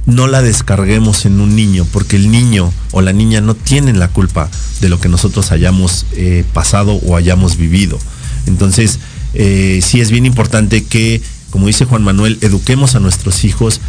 [0.06, 4.08] no la descarguemos en un niño, porque el niño o la niña no tienen la
[4.08, 4.50] culpa
[4.80, 7.98] de lo que nosotros hayamos eh, pasado o hayamos vivido.
[8.46, 8.98] Entonces,
[9.32, 13.80] eh, sí es bien importante que, como dice Juan Manuel, eduquemos a nuestros hijos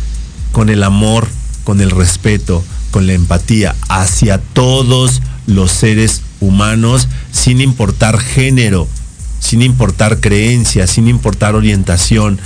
[0.52, 1.28] con el amor,
[1.64, 8.88] con el respeto, con la empatía hacia todos los seres humanos, sin importar género,
[9.40, 12.40] sin importar creencia, sin importar orientación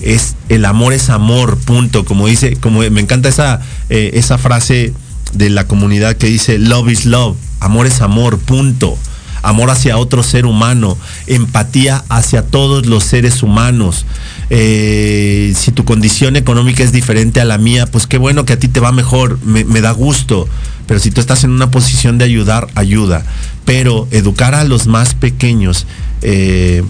[0.00, 2.04] es el amor es amor, punto.
[2.04, 4.92] Como dice, como me encanta esa, eh, esa frase
[5.32, 8.98] de la comunidad que dice love is love, amor es amor, punto.
[9.42, 14.06] Amor hacia otro ser humano, empatía hacia todos los seres humanos.
[14.48, 18.58] Eh, si tu condición económica es diferente a la mía, pues qué bueno que a
[18.58, 20.48] ti te va mejor, me, da gusto.
[20.86, 23.22] Pero si tú estás en una posición de ayudar, ayuda.
[23.66, 25.86] Pero educar a los más pequeños
[26.22, 26.82] eh,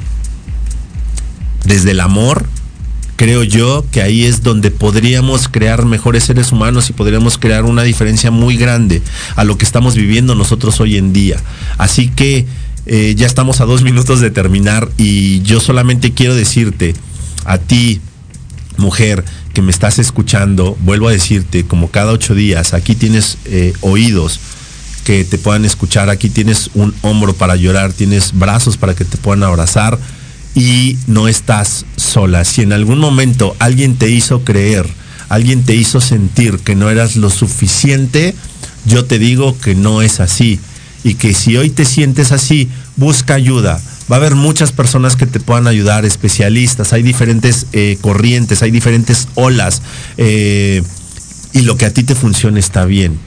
[1.64, 2.46] desde el amor,
[3.16, 7.82] creo yo que ahí es donde podríamos crear mejores seres humanos y podríamos crear una
[7.82, 9.02] diferencia muy grande
[9.36, 11.40] a lo que estamos viviendo nosotros hoy en día.
[11.78, 12.46] Así que
[12.86, 16.94] eh, ya estamos a dos minutos de terminar y yo solamente quiero decirte
[17.44, 18.00] a ti,
[18.76, 23.72] mujer, que me estás escuchando, vuelvo a decirte, como cada ocho días, aquí tienes eh,
[23.80, 24.40] oídos
[25.04, 29.16] que te puedan escuchar, aquí tienes un hombro para llorar, tienes brazos para que te
[29.16, 29.98] puedan abrazar
[30.54, 32.44] y no estás sola.
[32.44, 34.86] Si en algún momento alguien te hizo creer,
[35.28, 38.34] alguien te hizo sentir que no eras lo suficiente,
[38.86, 40.60] yo te digo que no es así.
[41.02, 43.80] Y que si hoy te sientes así, busca ayuda.
[44.10, 48.70] Va a haber muchas personas que te puedan ayudar, especialistas, hay diferentes eh, corrientes, hay
[48.70, 49.82] diferentes olas.
[50.16, 50.82] Eh,
[51.52, 53.18] y lo que a ti te funcione está bien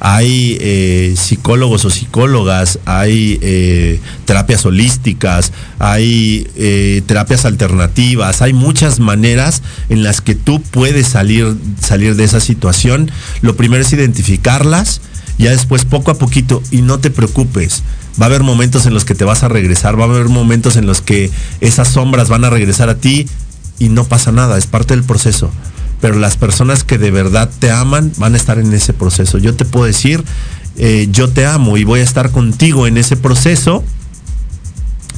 [0.00, 9.00] hay eh, psicólogos o psicólogas, hay eh, terapias holísticas, hay eh, terapias alternativas, hay muchas
[9.00, 13.10] maneras en las que tú puedes salir, salir de esa situación.
[13.40, 15.00] Lo primero es identificarlas,
[15.38, 17.82] ya después poco a poquito, y no te preocupes.
[18.20, 20.76] Va a haber momentos en los que te vas a regresar, va a haber momentos
[20.76, 21.30] en los que
[21.60, 23.26] esas sombras van a regresar a ti
[23.78, 25.50] y no pasa nada, es parte del proceso
[26.04, 29.38] pero las personas que de verdad te aman van a estar en ese proceso.
[29.38, 30.22] Yo te puedo decir,
[30.76, 33.82] eh, yo te amo y voy a estar contigo en ese proceso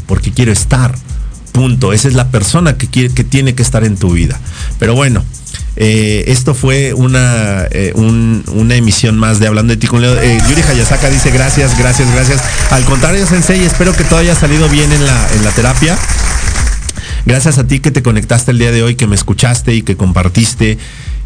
[0.07, 0.95] porque quiero estar.
[1.51, 1.93] Punto.
[1.93, 4.39] Esa es la persona que, quiere, que tiene que estar en tu vida.
[4.79, 5.25] Pero bueno,
[5.79, 10.15] Eh, esto fue una, eh, un- una emisión más de Hablando de ti con Leo.
[10.49, 12.41] Yuri Hayasaka dice gracias, gracias, gracias.
[12.71, 15.99] Al contrario, Sensei, espero que todo haya salido bien en la, en la terapia.
[17.27, 19.97] Gracias a ti que te conectaste el día de hoy, que me escuchaste y que
[19.97, 20.79] compartiste.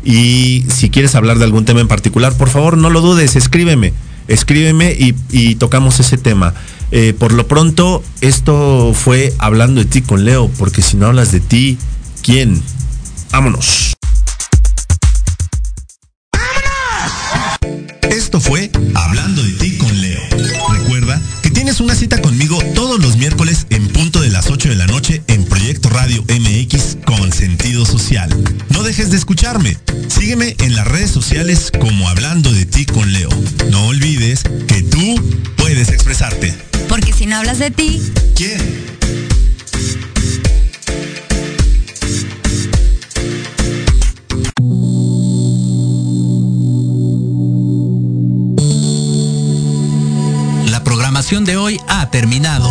[0.03, 3.93] Y si quieres hablar de algún tema en particular, por favor, no lo dudes, escríbeme.
[4.27, 6.55] Escríbeme y, y tocamos ese tema.
[6.91, 11.33] Eh, por lo pronto, esto fue hablando de ti con Leo, porque si no hablas
[11.33, 11.79] de ti,
[12.23, 12.63] ¿quién?
[13.31, 13.95] Vámonos.
[18.11, 20.21] Esto fue Hablando de ti con Leo.
[20.73, 24.10] Recuerda que tienes una cita conmigo todos los miércoles en punto
[24.41, 28.31] las 8 de la noche en Proyecto Radio MX con sentido social.
[28.71, 29.77] No dejes de escucharme.
[30.09, 33.29] Sígueme en las redes sociales como Hablando de ti con Leo.
[33.71, 36.55] No olvides que tú puedes expresarte.
[36.89, 38.01] Porque si no hablas de ti,
[38.35, 38.91] ¿Quién?
[50.71, 52.71] La programación de hoy ha terminado,